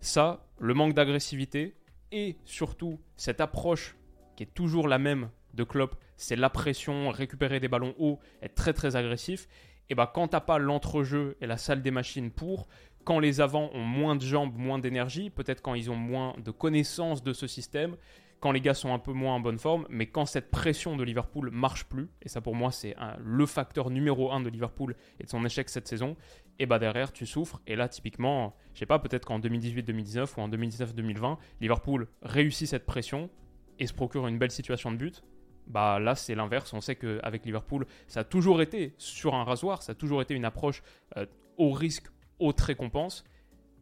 Ça, 0.01 0.47
le 0.59 0.75
manque 0.75 0.95
d'agressivité 0.95 1.77
et 2.12 2.37
surtout 2.45 3.01
cette 3.16 3.40
approche 3.40 3.97
qui 4.37 4.42
est 4.42 4.55
toujours 4.55 4.87
la 4.87 4.99
même 4.99 5.31
de 5.57 5.64
Klopp, 5.64 5.97
c'est 6.16 6.37
la 6.37 6.51
pression, 6.51 7.11
récupérer 7.11 7.59
des 7.59 7.69
ballons 7.69 7.95
hauts, 7.99 8.19
être 8.42 8.55
très 8.55 8.73
très 8.73 8.95
agressif. 8.95 9.49
Et 9.88 9.95
bah 9.95 10.11
quand 10.12 10.29
t'as 10.29 10.40
pas 10.40 10.59
l'entrejeu 10.59 11.37
et 11.40 11.47
la 11.47 11.57
salle 11.57 11.83
des 11.83 11.90
machines 11.90 12.31
pour, 12.31 12.69
quand 13.05 13.21
les 13.21 13.40
avants 13.40 13.71
ont 13.73 13.85
moins 13.85 14.16
de 14.16 14.23
jambes, 14.23 14.57
moins 14.57 14.79
d'énergie, 14.79 15.31
peut-être 15.31 15.62
quand 15.62 15.75
ils 15.75 15.90
ont 15.90 15.97
moins 15.97 16.35
de 16.45 16.51
connaissances 16.51 17.23
de 17.23 17.33
ce 17.33 17.47
système, 17.47 17.97
quand 18.40 18.53
les 18.53 18.61
gars 18.61 18.75
sont 18.75 18.92
un 18.92 18.99
peu 18.99 19.12
moins 19.12 19.35
en 19.35 19.40
bonne 19.40 19.59
forme, 19.59 19.87
mais 19.88 20.07
quand 20.07 20.27
cette 20.27 20.51
pression 20.51 20.97
de 20.97 21.05
Liverpool 21.05 21.51
marche 21.51 21.85
plus, 21.85 22.09
et 22.21 22.29
ça 22.29 22.40
pour 22.40 22.55
moi 22.55 22.71
c'est 22.71 22.95
le 23.19 23.47
facteur 23.47 23.90
numéro 23.90 24.33
un 24.33 24.40
de 24.40 24.49
Liverpool 24.49 24.95
et 25.21 25.25
de 25.25 25.29
son 25.29 25.45
échec 25.45 25.69
cette 25.69 25.88
saison, 25.88 26.16
et 26.59 26.66
bah 26.66 26.79
derrière 26.79 27.12
tu 27.12 27.27
souffres, 27.27 27.61
et 27.66 27.77
là 27.77 27.88
typiquement, 27.88 28.55
je 28.75 28.81
sais 28.81 28.87
pas, 28.87 28.99
peut-être 28.99 29.25
qu'en 29.25 29.38
2018-2019 29.38 30.35
ou 30.37 30.40
en 30.40 30.49
2019-2020, 30.49 31.38
Liverpool 31.61 32.09
réussit 32.23 32.69
cette 32.69 32.87
pression 32.87 33.31
et 33.79 33.87
se 33.87 33.95
procure 33.95 34.27
une 34.27 34.38
belle 34.38 34.51
situation 34.51 34.90
de 34.90 34.97
but, 34.97 35.23
Bah 35.66 35.98
là, 35.98 36.14
c'est 36.14 36.35
l'inverse. 36.35 36.72
On 36.72 36.81
sait 36.81 36.96
qu'avec 36.96 37.44
Liverpool, 37.44 37.87
ça 38.07 38.20
a 38.20 38.24
toujours 38.24 38.62
été 38.62 38.94
sur 38.98 39.35
un 39.35 39.44
rasoir, 39.44 39.83
ça 39.83 39.92
a 39.92 39.94
toujours 39.94 40.22
été 40.22 40.35
une 40.35 40.44
approche 40.44 40.83
euh, 41.16 41.26
au 41.57 41.70
risque, 41.70 42.07
haute 42.38 42.61
récompense. 42.61 43.24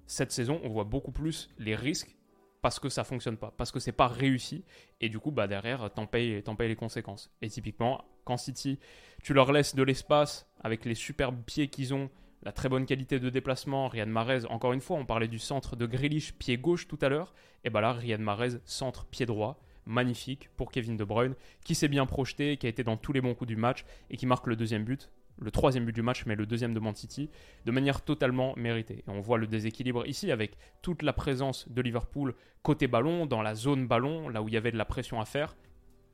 Cette 0.06 0.32
saison, 0.32 0.60
on 0.64 0.68
voit 0.68 0.84
beaucoup 0.84 1.12
plus 1.12 1.50
les 1.58 1.74
risques 1.74 2.16
parce 2.64 2.80
que 2.80 2.88
ça 2.88 3.04
fonctionne 3.04 3.36
pas, 3.36 3.52
parce 3.58 3.70
que 3.70 3.78
c'est 3.78 3.92
pas 3.92 4.08
réussi, 4.08 4.64
et 5.02 5.10
du 5.10 5.18
coup, 5.18 5.30
bah 5.30 5.46
derrière, 5.46 5.92
t'en 5.92 6.06
payes, 6.06 6.42
payes 6.56 6.68
les 6.68 6.76
conséquences. 6.76 7.30
Et 7.42 7.50
typiquement, 7.50 8.02
quand 8.24 8.38
City, 8.38 8.78
tu 9.22 9.34
leur 9.34 9.52
laisses 9.52 9.74
de 9.74 9.82
l'espace 9.82 10.48
avec 10.62 10.86
les 10.86 10.94
superbes 10.94 11.42
pieds 11.44 11.68
qu'ils 11.68 11.92
ont, 11.92 12.08
la 12.42 12.52
très 12.52 12.70
bonne 12.70 12.86
qualité 12.86 13.20
de 13.20 13.28
déplacement, 13.28 13.88
Riyad 13.88 14.08
Mahrez, 14.08 14.46
encore 14.46 14.72
une 14.72 14.80
fois, 14.80 14.96
on 14.96 15.04
parlait 15.04 15.28
du 15.28 15.38
centre 15.38 15.76
de 15.76 15.84
Grealish, 15.84 16.32
pied 16.32 16.56
gauche 16.56 16.88
tout 16.88 16.98
à 17.02 17.10
l'heure, 17.10 17.34
et 17.64 17.70
bah 17.70 17.82
là, 17.82 17.92
Riyad 17.92 18.22
Mahrez, 18.22 18.56
centre, 18.64 19.04
pied 19.04 19.26
droit, 19.26 19.60
magnifique 19.86 20.48
pour 20.56 20.70
Kevin 20.70 20.96
De 20.96 21.04
Bruyne, 21.04 21.34
qui 21.64 21.74
s'est 21.74 21.88
bien 21.88 22.06
projeté, 22.06 22.56
qui 22.56 22.66
a 22.66 22.68
été 22.68 22.84
dans 22.84 22.96
tous 22.96 23.12
les 23.12 23.20
bons 23.20 23.34
coups 23.34 23.48
du 23.48 23.56
match, 23.56 23.84
et 24.10 24.16
qui 24.16 24.26
marque 24.26 24.46
le 24.46 24.56
deuxième 24.56 24.84
but 24.84 25.10
le 25.38 25.50
troisième 25.50 25.84
but 25.84 25.92
du 25.92 26.02
match, 26.02 26.26
mais 26.26 26.36
le 26.36 26.46
deuxième 26.46 26.74
de 26.74 26.80
Man 26.80 26.94
City, 26.94 27.30
de 27.64 27.72
manière 27.72 28.02
totalement 28.02 28.54
méritée. 28.56 29.04
Et 29.06 29.10
on 29.10 29.20
voit 29.20 29.38
le 29.38 29.46
déséquilibre 29.46 30.06
ici 30.06 30.30
avec 30.30 30.56
toute 30.82 31.02
la 31.02 31.12
présence 31.12 31.68
de 31.68 31.82
Liverpool 31.82 32.34
côté 32.62 32.86
ballon, 32.86 33.26
dans 33.26 33.42
la 33.42 33.54
zone 33.54 33.86
ballon, 33.86 34.28
là 34.28 34.42
où 34.42 34.48
il 34.48 34.54
y 34.54 34.56
avait 34.56 34.72
de 34.72 34.78
la 34.78 34.84
pression 34.84 35.20
à 35.20 35.24
faire. 35.24 35.56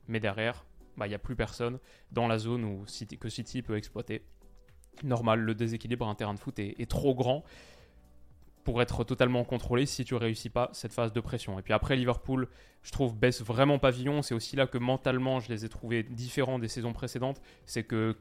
Mais 0.07 0.19
derrière, 0.19 0.65
bah, 0.97 1.07
il 1.07 1.09
n'y 1.09 1.15
a 1.15 1.19
plus 1.19 1.35
personne 1.35 1.79
dans 2.11 2.27
la 2.27 2.37
zone 2.37 2.65
où 2.65 2.85
que 3.19 3.29
City 3.29 3.61
peut 3.61 3.77
exploiter. 3.77 4.23
Normal, 5.03 5.39
le 5.39 5.55
déséquilibre 5.55 6.05
en 6.05 6.15
terrain 6.15 6.33
de 6.33 6.39
foot 6.39 6.59
est, 6.59 6.89
trop 6.89 7.15
grand 7.15 7.43
pour 8.63 8.81
être 8.81 9.03
totalement 9.03 9.43
contrôlé 9.43 9.85
si 9.85 10.05
tu 10.05 10.15
réussis 10.15 10.49
pas 10.49 10.69
cette 10.73 10.93
phase 10.93 11.13
de 11.13 11.19
pression. 11.19 11.59
Et 11.59 11.61
puis 11.61 11.73
après, 11.73 11.95
Liverpool, 11.95 12.47
je 12.83 12.91
trouve, 12.91 13.15
baisse 13.15 13.41
vraiment 13.41 13.79
pavillon. 13.79 14.21
C'est 14.21 14.33
aussi 14.33 14.55
là 14.55 14.67
que 14.67 14.77
mentalement, 14.77 15.39
je 15.39 15.49
les 15.49 15.65
ai 15.65 15.69
trouvés 15.69 16.03
différents 16.03 16.59
des 16.59 16.67
saisons 16.67 16.93
précédentes. 16.93 17.41
C'est 17.65 17.83
que, 17.83 18.17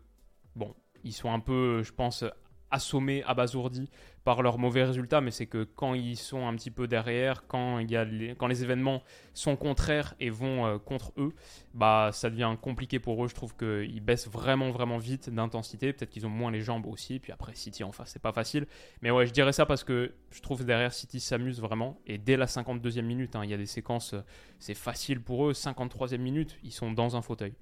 bon, 0.57 0.74
ils 1.05 1.12
sont 1.12 1.33
un 1.33 1.40
peu, 1.40 1.83
je 1.83 1.92
pense, 1.92 2.24
assommés, 2.70 3.22
abasourdis 3.24 3.88
par 4.24 4.42
leurs 4.42 4.59
mauvais 4.59 4.85
résultats, 4.85 5.20
mais 5.20 5.30
c'est 5.30 5.46
que 5.46 5.64
quand 5.64 5.94
ils 5.94 6.16
sont 6.16 6.46
un 6.46 6.54
petit 6.54 6.70
peu 6.70 6.87
derrière, 6.87 7.46
quand, 7.46 7.78
y 7.78 7.96
a 7.96 8.04
les, 8.04 8.35
quand 8.35 8.48
les 8.48 8.62
événements 8.62 9.02
sont 9.33 9.56
contraires 9.56 10.14
et 10.20 10.28
vont 10.28 10.66
euh, 10.66 10.78
contre 10.78 11.12
eux, 11.16 11.33
bah 11.72 12.11
ça 12.12 12.28
devient 12.28 12.54
compliqué 12.61 12.98
pour 12.98 13.24
eux. 13.24 13.28
Je 13.28 13.35
trouve 13.35 13.56
qu'ils 13.56 14.00
baissent 14.02 14.28
vraiment 14.28 14.70
vraiment 14.70 14.98
vite 14.98 15.30
d'intensité. 15.30 15.92
Peut-être 15.92 16.11
qu'ils 16.11 16.26
ont 16.26 16.30
moins 16.30 16.50
les 16.50 16.61
jambes 16.61 16.87
aussi. 16.87 17.18
Puis 17.18 17.33
après 17.33 17.54
City 17.54 17.83
en 17.83 17.92
face, 17.92 18.11
c'est 18.12 18.22
pas 18.22 18.33
facile. 18.33 18.66
Mais 19.00 19.11
ouais, 19.11 19.26
je 19.26 19.33
dirais 19.33 19.52
ça 19.52 19.64
parce 19.64 19.85
que 19.85 20.12
je 20.30 20.40
trouve 20.40 20.64
derrière 20.64 20.92
City 20.92 21.18
s'amuse 21.18 21.61
vraiment. 21.61 21.98
Et 22.06 22.18
dès 22.18 22.37
la 22.37 22.46
52e 22.46 23.02
minute, 23.02 23.37
hein, 23.37 23.40
il 23.44 23.50
y 23.50 23.54
a 23.54 23.59
des 23.59 23.66
séquences, 23.66 24.14
euh, 24.14 24.20
c'est 24.59 24.74
facile 24.74 25.22
pour 25.22 25.48
eux. 25.48 25.52
53e 25.52 26.18
minute, 26.18 26.59
ils 26.62 26.72
sont 26.72 26.92
dans 26.92 27.16
un 27.16 27.22
fauteuil. 27.22 27.54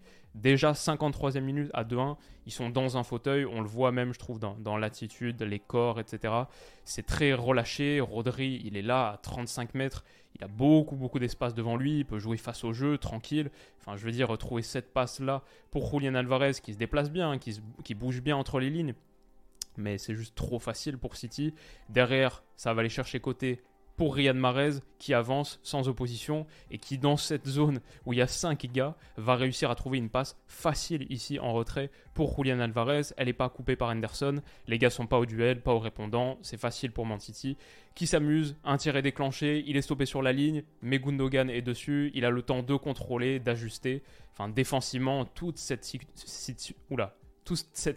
Déjà 0.43 0.71
53e 0.71 1.41
minute 1.41 1.71
à 1.75 1.83
2-1, 1.83 2.17
ils 2.47 2.53
sont 2.53 2.71
dans 2.71 2.97
un 2.97 3.03
fauteuil. 3.03 3.45
On 3.45 3.61
le 3.61 3.67
voit 3.67 3.91
même, 3.91 4.13
je 4.13 4.21
trouve, 4.21 4.39
dans, 4.39 4.77
l'attitude, 4.77 5.43
les 5.43 5.59
corps, 5.59 5.99
etc. 5.99 6.33
C'est 6.85 7.05
très 7.07 7.33
relâché. 7.33 8.01
Rodri, 8.01 8.63
il 8.65 8.77
est 8.77 8.83
là 8.83 9.11
à 9.11 9.17
35 9.17 9.75
mètres. 9.75 10.05
Il 10.37 10.45
a 10.45 10.49
beaucoup, 10.49 10.95
beaucoup 10.95 11.19
d'espace 11.19 11.55
devant 11.55 11.77
lui. 11.77 11.99
Il 11.99 12.05
peut 12.05 12.21
jouer 12.21 12.37
face 12.37 12.63
au 12.63 12.73
jeu, 12.73 12.99
tranquille. 12.99 13.51
Enfin, 13.81 13.97
je 13.97 14.05
veux 14.05 14.13
dire, 14.13 14.37
trouver 14.39 14.63
cette 14.63 14.93
passe-là 14.93 15.43
pour 15.73 15.91
Julian 15.91 16.15
Alvarez 16.15 16.53
qui 16.63 16.73
se 16.73 16.79
déplace 16.79 17.11
bien, 17.11 17.39
qui, 17.39 17.61
qui 17.83 17.95
bouge 17.95 18.23
bien 18.23 18.37
entre 18.37 18.61
les 18.61 18.71
lignes. 18.71 18.95
Mais 19.77 19.99
c'est 19.99 20.15
juste 20.15 20.37
trop 20.37 20.61
facile 20.61 20.99
pour 20.99 21.17
City. 21.17 21.53
Derrière, 21.89 22.45
ça 22.57 22.75
va 22.75 22.81
aller 22.81 22.89
chercher 22.89 23.19
côté 23.19 23.61
pour 23.99 24.15
Riyad 24.15 24.37
Mahrez 24.37 24.79
qui 24.99 25.13
avance 25.13 25.59
sans 25.65 25.89
opposition 25.89 26.47
et 26.71 26.79
qui 26.79 26.99
dans 26.99 27.17
cette 27.17 27.49
zone 27.49 27.81
où 28.07 28.13
il 28.13 28.21
y 28.21 28.23
a 28.23 28.29
5 28.29 28.65
gars 28.73 28.95
va 29.17 29.35
réussir 29.35 29.71
à 29.71 29.75
trouver 29.75 29.99
une 29.99 30.09
passe 30.09 30.39
facile 30.47 31.07
ici 31.11 31.41
en 31.41 31.53
retrait 31.53 31.91
pour 32.15 32.35
Julian 32.37 32.61
Alvarez. 32.61 33.13
Elle 33.17 33.27
n'est 33.27 33.33
pas 33.33 33.49
coupée 33.49 33.75
par 33.75 33.91
Anderson, 33.91 34.41
les 34.69 34.79
gars 34.79 34.89
sont 34.89 35.09
pas 35.09 35.19
au 35.19 35.27
duel, 35.27 35.61
pas 35.61 35.75
au 35.75 35.81
répondant, 35.81 36.39
c'est 36.43 36.61
facile 36.61 36.93
pour 36.93 37.07
Man 37.07 37.19
City 37.19 37.57
qui 37.97 38.07
s'amuse, 38.07 38.57
un 38.63 38.77
tir 38.77 38.97
est 38.97 39.03
déclenché, 39.03 39.65
il 39.67 39.77
est 39.77 39.83
stoppé 39.83 40.07
sur 40.07 40.23
la 40.23 40.33
ligne, 40.33 40.63
mais 40.81 41.01
Gundogan 41.01 41.51
est 41.51 41.63
dessus, 41.63 42.13
il 42.15 42.25
a 42.25 42.31
le 42.31 42.43
temps 42.43 42.63
de 42.63 42.77
contrôler, 42.77 43.41
d'ajuster, 43.41 44.05
enfin 44.33 44.49
défensivement 44.49 45.25
toute 45.25 45.59
cette 45.59 45.85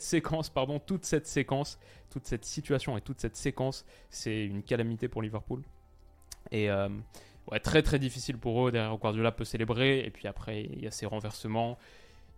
séquence, 0.01 0.49
pardon, 0.49 0.79
toute 0.79 1.05
cette 1.05 1.27
séquence, 1.27 1.77
toute 2.09 2.25
cette 2.25 2.45
situation 2.45 2.97
et 2.97 3.01
toute 3.01 3.21
cette 3.21 3.35
séquence, 3.35 3.85
c'est 4.09 4.43
une 4.43 4.63
calamité 4.63 5.07
pour 5.07 5.21
Liverpool. 5.21 5.61
Et 6.51 6.69
euh, 6.69 6.89
ouais, 7.51 7.59
très 7.59 7.81
très 7.81 7.99
difficile 7.99 8.37
pour 8.37 8.67
eux. 8.67 8.71
Derrière, 8.71 8.95
Guardiola 8.97 9.31
peut 9.31 9.45
célébrer. 9.45 9.99
Et 9.99 10.09
puis 10.09 10.27
après, 10.27 10.63
il 10.63 10.83
y 10.83 10.87
a 10.87 10.91
ces 10.91 11.05
renversements. 11.05 11.77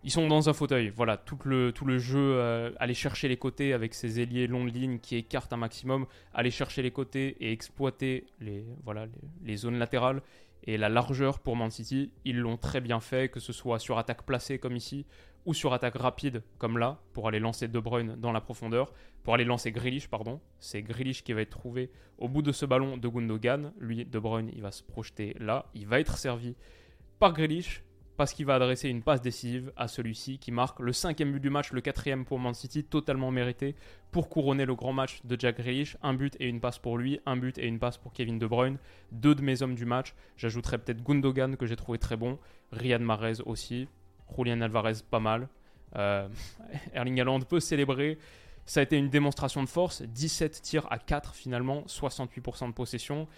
Ils 0.02 0.10
sont 0.10 0.28
dans 0.28 0.48
un 0.48 0.52
fauteuil. 0.52 0.92
Voilà, 0.94 1.16
tout 1.16 1.38
le, 1.44 1.72
tout 1.72 1.86
le 1.86 1.98
jeu, 1.98 2.18
euh, 2.18 2.70
aller 2.78 2.94
chercher 2.94 3.26
les 3.26 3.38
côtés 3.38 3.72
avec 3.72 3.94
ces 3.94 4.20
ailiers 4.20 4.46
longs 4.46 4.64
de 4.64 4.70
ligne 4.70 4.98
qui 4.98 5.16
écartent 5.16 5.52
un 5.52 5.56
maximum, 5.56 6.06
aller 6.34 6.50
chercher 6.50 6.82
les 6.82 6.90
côtés 6.90 7.36
et 7.40 7.52
exploiter 7.52 8.26
les, 8.40 8.64
voilà, 8.84 9.06
les, 9.42 9.56
zones 9.56 9.78
latérales 9.78 10.20
et 10.64 10.76
la 10.76 10.90
largeur 10.90 11.38
pour 11.38 11.56
Man 11.56 11.70
City. 11.70 12.10
Ils 12.26 12.38
l'ont 12.38 12.58
très 12.58 12.82
bien 12.82 13.00
fait, 13.00 13.30
que 13.30 13.40
ce 13.40 13.54
soit 13.54 13.78
sur 13.78 13.98
attaque 13.98 14.24
placée 14.24 14.58
comme 14.58 14.76
ici 14.76 15.06
ou 15.46 15.54
sur 15.54 15.72
attaque 15.72 15.96
rapide 15.96 16.42
comme 16.58 16.78
là, 16.78 17.00
pour 17.12 17.28
aller 17.28 17.40
lancer 17.40 17.68
De 17.68 17.78
Bruyne 17.78 18.16
dans 18.16 18.32
la 18.32 18.40
profondeur, 18.40 18.92
pour 19.22 19.34
aller 19.34 19.44
lancer 19.44 19.72
Grealish, 19.72 20.08
pardon. 20.08 20.40
C'est 20.58 20.82
Grealish 20.82 21.22
qui 21.24 21.32
va 21.32 21.42
être 21.42 21.50
trouvé 21.50 21.90
au 22.18 22.28
bout 22.28 22.42
de 22.42 22.52
ce 22.52 22.66
ballon 22.66 22.96
de 22.96 23.08
Gundogan. 23.08 23.72
Lui, 23.78 24.04
De 24.04 24.18
Bruyne, 24.18 24.50
il 24.54 24.62
va 24.62 24.70
se 24.70 24.82
projeter 24.82 25.34
là. 25.38 25.66
Il 25.74 25.86
va 25.86 26.00
être 26.00 26.18
servi 26.18 26.56
par 27.18 27.32
Grealish 27.32 27.84
parce 28.16 28.32
qu'il 28.32 28.46
va 28.46 28.54
adresser 28.54 28.88
une 28.88 29.02
passe 29.02 29.20
décisive 29.20 29.72
à 29.76 29.88
celui-ci 29.88 30.38
qui 30.38 30.52
marque 30.52 30.78
le 30.80 30.92
cinquième 30.92 31.32
but 31.32 31.40
du 31.40 31.50
match, 31.50 31.72
le 31.72 31.80
quatrième 31.80 32.24
pour 32.24 32.38
Man 32.38 32.54
City, 32.54 32.84
totalement 32.84 33.30
mérité 33.30 33.74
pour 34.12 34.28
couronner 34.28 34.66
le 34.66 34.74
grand 34.74 34.92
match 34.92 35.20
de 35.24 35.36
Jack 35.38 35.58
Grealish. 35.58 35.96
Un 36.02 36.14
but 36.14 36.36
et 36.38 36.48
une 36.48 36.60
passe 36.60 36.78
pour 36.78 36.96
lui, 36.96 37.20
un 37.26 37.36
but 37.36 37.58
et 37.58 37.66
une 37.66 37.78
passe 37.78 37.98
pour 37.98 38.12
Kevin 38.12 38.38
De 38.38 38.46
Bruyne, 38.46 38.78
deux 39.10 39.34
de 39.34 39.42
mes 39.42 39.62
hommes 39.62 39.74
du 39.74 39.84
match. 39.84 40.14
J'ajouterai 40.36 40.78
peut-être 40.78 41.02
Gundogan 41.02 41.56
que 41.56 41.66
j'ai 41.66 41.76
trouvé 41.76 41.98
très 41.98 42.16
bon, 42.16 42.38
Riyad 42.70 43.02
Mahrez 43.02 43.40
aussi, 43.46 43.88
Julian 44.36 44.60
Alvarez 44.60 44.94
pas 45.10 45.20
mal. 45.20 45.48
Euh, 45.96 46.28
Erling 46.94 47.20
Haaland 47.20 47.40
peut 47.40 47.60
célébrer. 47.60 48.18
Ça 48.66 48.80
a 48.80 48.82
été 48.82 48.96
une 48.96 49.10
démonstration 49.10 49.62
de 49.62 49.68
force. 49.68 50.02
17 50.02 50.62
tirs 50.62 50.86
à 50.90 50.98
4 50.98 51.34
finalement, 51.34 51.82
68% 51.82 52.68
de 52.68 52.72
possession. 52.72 53.28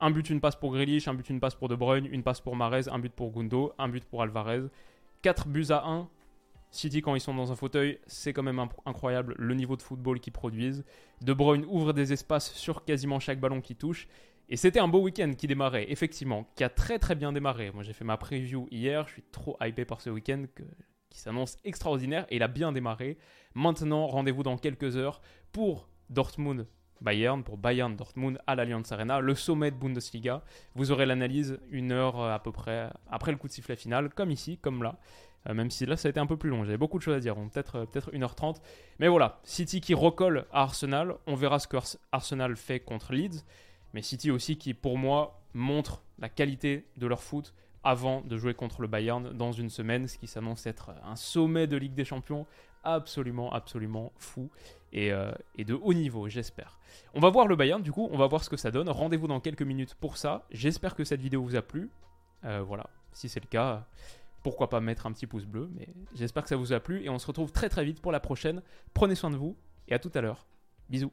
Un 0.00 0.10
but, 0.10 0.28
une 0.30 0.40
passe 0.40 0.56
pour 0.56 0.72
Grealish, 0.72 1.06
un 1.06 1.14
but, 1.14 1.30
une 1.30 1.38
passe 1.38 1.54
pour 1.54 1.68
De 1.68 1.76
Bruyne, 1.76 2.06
une 2.06 2.24
passe 2.24 2.40
pour 2.40 2.56
Mahrez, 2.56 2.88
un 2.90 2.98
but 2.98 3.12
pour 3.12 3.30
Gundo, 3.30 3.72
un 3.78 3.88
but 3.88 4.04
pour 4.04 4.22
Alvarez. 4.22 4.62
4 5.22 5.46
buts 5.46 5.66
à 5.70 5.86
1. 5.86 6.08
City, 6.72 7.02
quand 7.02 7.14
ils 7.14 7.20
sont 7.20 7.34
dans 7.34 7.52
un 7.52 7.54
fauteuil, 7.54 8.00
c'est 8.06 8.32
quand 8.32 8.42
même 8.42 8.58
incroyable 8.86 9.34
le 9.38 9.54
niveau 9.54 9.76
de 9.76 9.82
football 9.82 10.18
qu'ils 10.18 10.32
produisent. 10.32 10.84
De 11.20 11.32
Bruyne 11.32 11.66
ouvre 11.68 11.92
des 11.92 12.12
espaces 12.12 12.52
sur 12.54 12.84
quasiment 12.84 13.20
chaque 13.20 13.38
ballon 13.38 13.60
qui 13.60 13.76
touche. 13.76 14.08
Et 14.48 14.56
c'était 14.56 14.80
un 14.80 14.88
beau 14.88 15.00
week-end 15.00 15.32
qui 15.36 15.46
démarrait, 15.46 15.90
effectivement, 15.90 16.46
qui 16.56 16.64
a 16.64 16.68
très 16.68 16.98
très 16.98 17.14
bien 17.14 17.32
démarré. 17.32 17.70
Moi 17.70 17.82
j'ai 17.82 17.92
fait 17.92 18.04
ma 18.04 18.16
preview 18.16 18.68
hier, 18.70 19.06
je 19.08 19.14
suis 19.14 19.24
trop 19.32 19.56
hypé 19.62 19.84
par 19.84 20.00
ce 20.00 20.10
week-end 20.10 20.44
qui 21.08 21.20
s'annonce 21.20 21.56
extraordinaire 21.64 22.26
et 22.30 22.36
il 22.36 22.42
a 22.42 22.48
bien 22.48 22.72
démarré. 22.72 23.18
Maintenant, 23.54 24.06
rendez-vous 24.06 24.42
dans 24.42 24.56
quelques 24.56 24.96
heures 24.96 25.20
pour 25.52 25.88
Dortmund 26.10 26.66
Bayern, 27.02 27.42
pour 27.42 27.58
Bayern 27.58 27.94
Dortmund 27.96 28.38
à 28.46 28.54
l'Allianz 28.54 28.92
Arena, 28.92 29.20
le 29.20 29.34
sommet 29.34 29.70
de 29.70 29.76
Bundesliga. 29.76 30.42
Vous 30.74 30.90
aurez 30.90 31.04
l'analyse 31.04 31.58
une 31.70 31.92
heure 31.92 32.20
euh, 32.20 32.34
à 32.34 32.38
peu 32.38 32.52
près 32.52 32.90
après 33.10 33.32
le 33.32 33.38
coup 33.38 33.48
de 33.48 33.52
sifflet 33.52 33.76
final, 33.76 34.10
comme 34.10 34.30
ici, 34.30 34.58
comme 34.58 34.82
là. 34.82 34.98
Euh, 35.48 35.54
même 35.54 35.70
si 35.70 35.84
là 35.84 35.96
ça 35.96 36.08
a 36.08 36.10
été 36.10 36.20
un 36.20 36.26
peu 36.26 36.36
plus 36.36 36.50
long, 36.50 36.64
j'avais 36.64 36.78
beaucoup 36.78 36.98
de 36.98 37.02
choses 37.02 37.16
à 37.16 37.20
dire, 37.20 37.34
peut-être 37.34 37.76
euh, 37.76 37.86
peut-être 37.86 38.12
1h30. 38.12 38.56
Mais 39.00 39.08
voilà, 39.08 39.40
City 39.42 39.80
qui 39.80 39.94
recolle 39.94 40.46
à 40.52 40.62
Arsenal, 40.62 41.16
on 41.26 41.34
verra 41.34 41.58
ce 41.58 41.66
que 41.66 41.76
Arsenal 42.12 42.56
fait 42.56 42.80
contre 42.80 43.12
Leeds. 43.12 43.44
Mais 43.94 44.02
City 44.02 44.30
aussi 44.30 44.56
qui, 44.56 44.74
pour 44.74 44.98
moi, 44.98 45.40
montre 45.54 46.02
la 46.18 46.28
qualité 46.28 46.86
de 46.96 47.06
leur 47.06 47.22
foot 47.22 47.54
avant 47.84 48.20
de 48.20 48.36
jouer 48.36 48.54
contre 48.54 48.80
le 48.80 48.88
Bayern 48.88 49.32
dans 49.32 49.52
une 49.52 49.70
semaine, 49.70 50.06
ce 50.06 50.18
qui 50.18 50.26
s'annonce 50.26 50.66
être 50.66 50.92
un 51.04 51.16
sommet 51.16 51.66
de 51.66 51.76
Ligue 51.76 51.94
des 51.94 52.04
Champions 52.04 52.46
absolument, 52.84 53.52
absolument 53.52 54.12
fou 54.18 54.50
et, 54.92 55.12
euh, 55.12 55.32
de 55.58 55.74
haut 55.74 55.94
niveau, 55.94 56.28
j'espère. 56.28 56.78
On 57.14 57.20
va 57.20 57.30
voir 57.30 57.46
le 57.46 57.56
Bayern, 57.56 57.82
du 57.82 57.92
coup, 57.92 58.08
on 58.12 58.18
va 58.18 58.26
voir 58.26 58.44
ce 58.44 58.50
que 58.50 58.56
ça 58.56 58.70
donne. 58.70 58.88
Rendez-vous 58.88 59.26
dans 59.26 59.40
quelques 59.40 59.62
minutes 59.62 59.94
pour 59.94 60.16
ça. 60.16 60.46
J'espère 60.50 60.94
que 60.94 61.04
cette 61.04 61.20
vidéo 61.20 61.42
vous 61.42 61.56
a 61.56 61.62
plu. 61.62 61.90
Euh, 62.44 62.62
voilà, 62.62 62.86
si 63.12 63.28
c'est 63.28 63.40
le 63.40 63.48
cas, 63.48 63.86
pourquoi 64.42 64.68
pas 64.68 64.80
mettre 64.80 65.06
un 65.06 65.12
petit 65.12 65.26
pouce 65.26 65.44
bleu, 65.44 65.70
mais 65.74 65.88
j'espère 66.14 66.42
que 66.42 66.48
ça 66.48 66.56
vous 66.56 66.72
a 66.72 66.80
plu 66.80 67.04
et 67.04 67.08
on 67.08 67.18
se 67.18 67.26
retrouve 67.26 67.52
très 67.52 67.68
très 67.68 67.84
vite 67.84 68.00
pour 68.00 68.12
la 68.12 68.20
prochaine. 68.20 68.62
Prenez 68.94 69.14
soin 69.14 69.30
de 69.30 69.36
vous 69.36 69.56
et 69.88 69.94
à 69.94 69.98
tout 69.98 70.10
à 70.14 70.20
l'heure. 70.20 70.46
Bisous. 70.90 71.12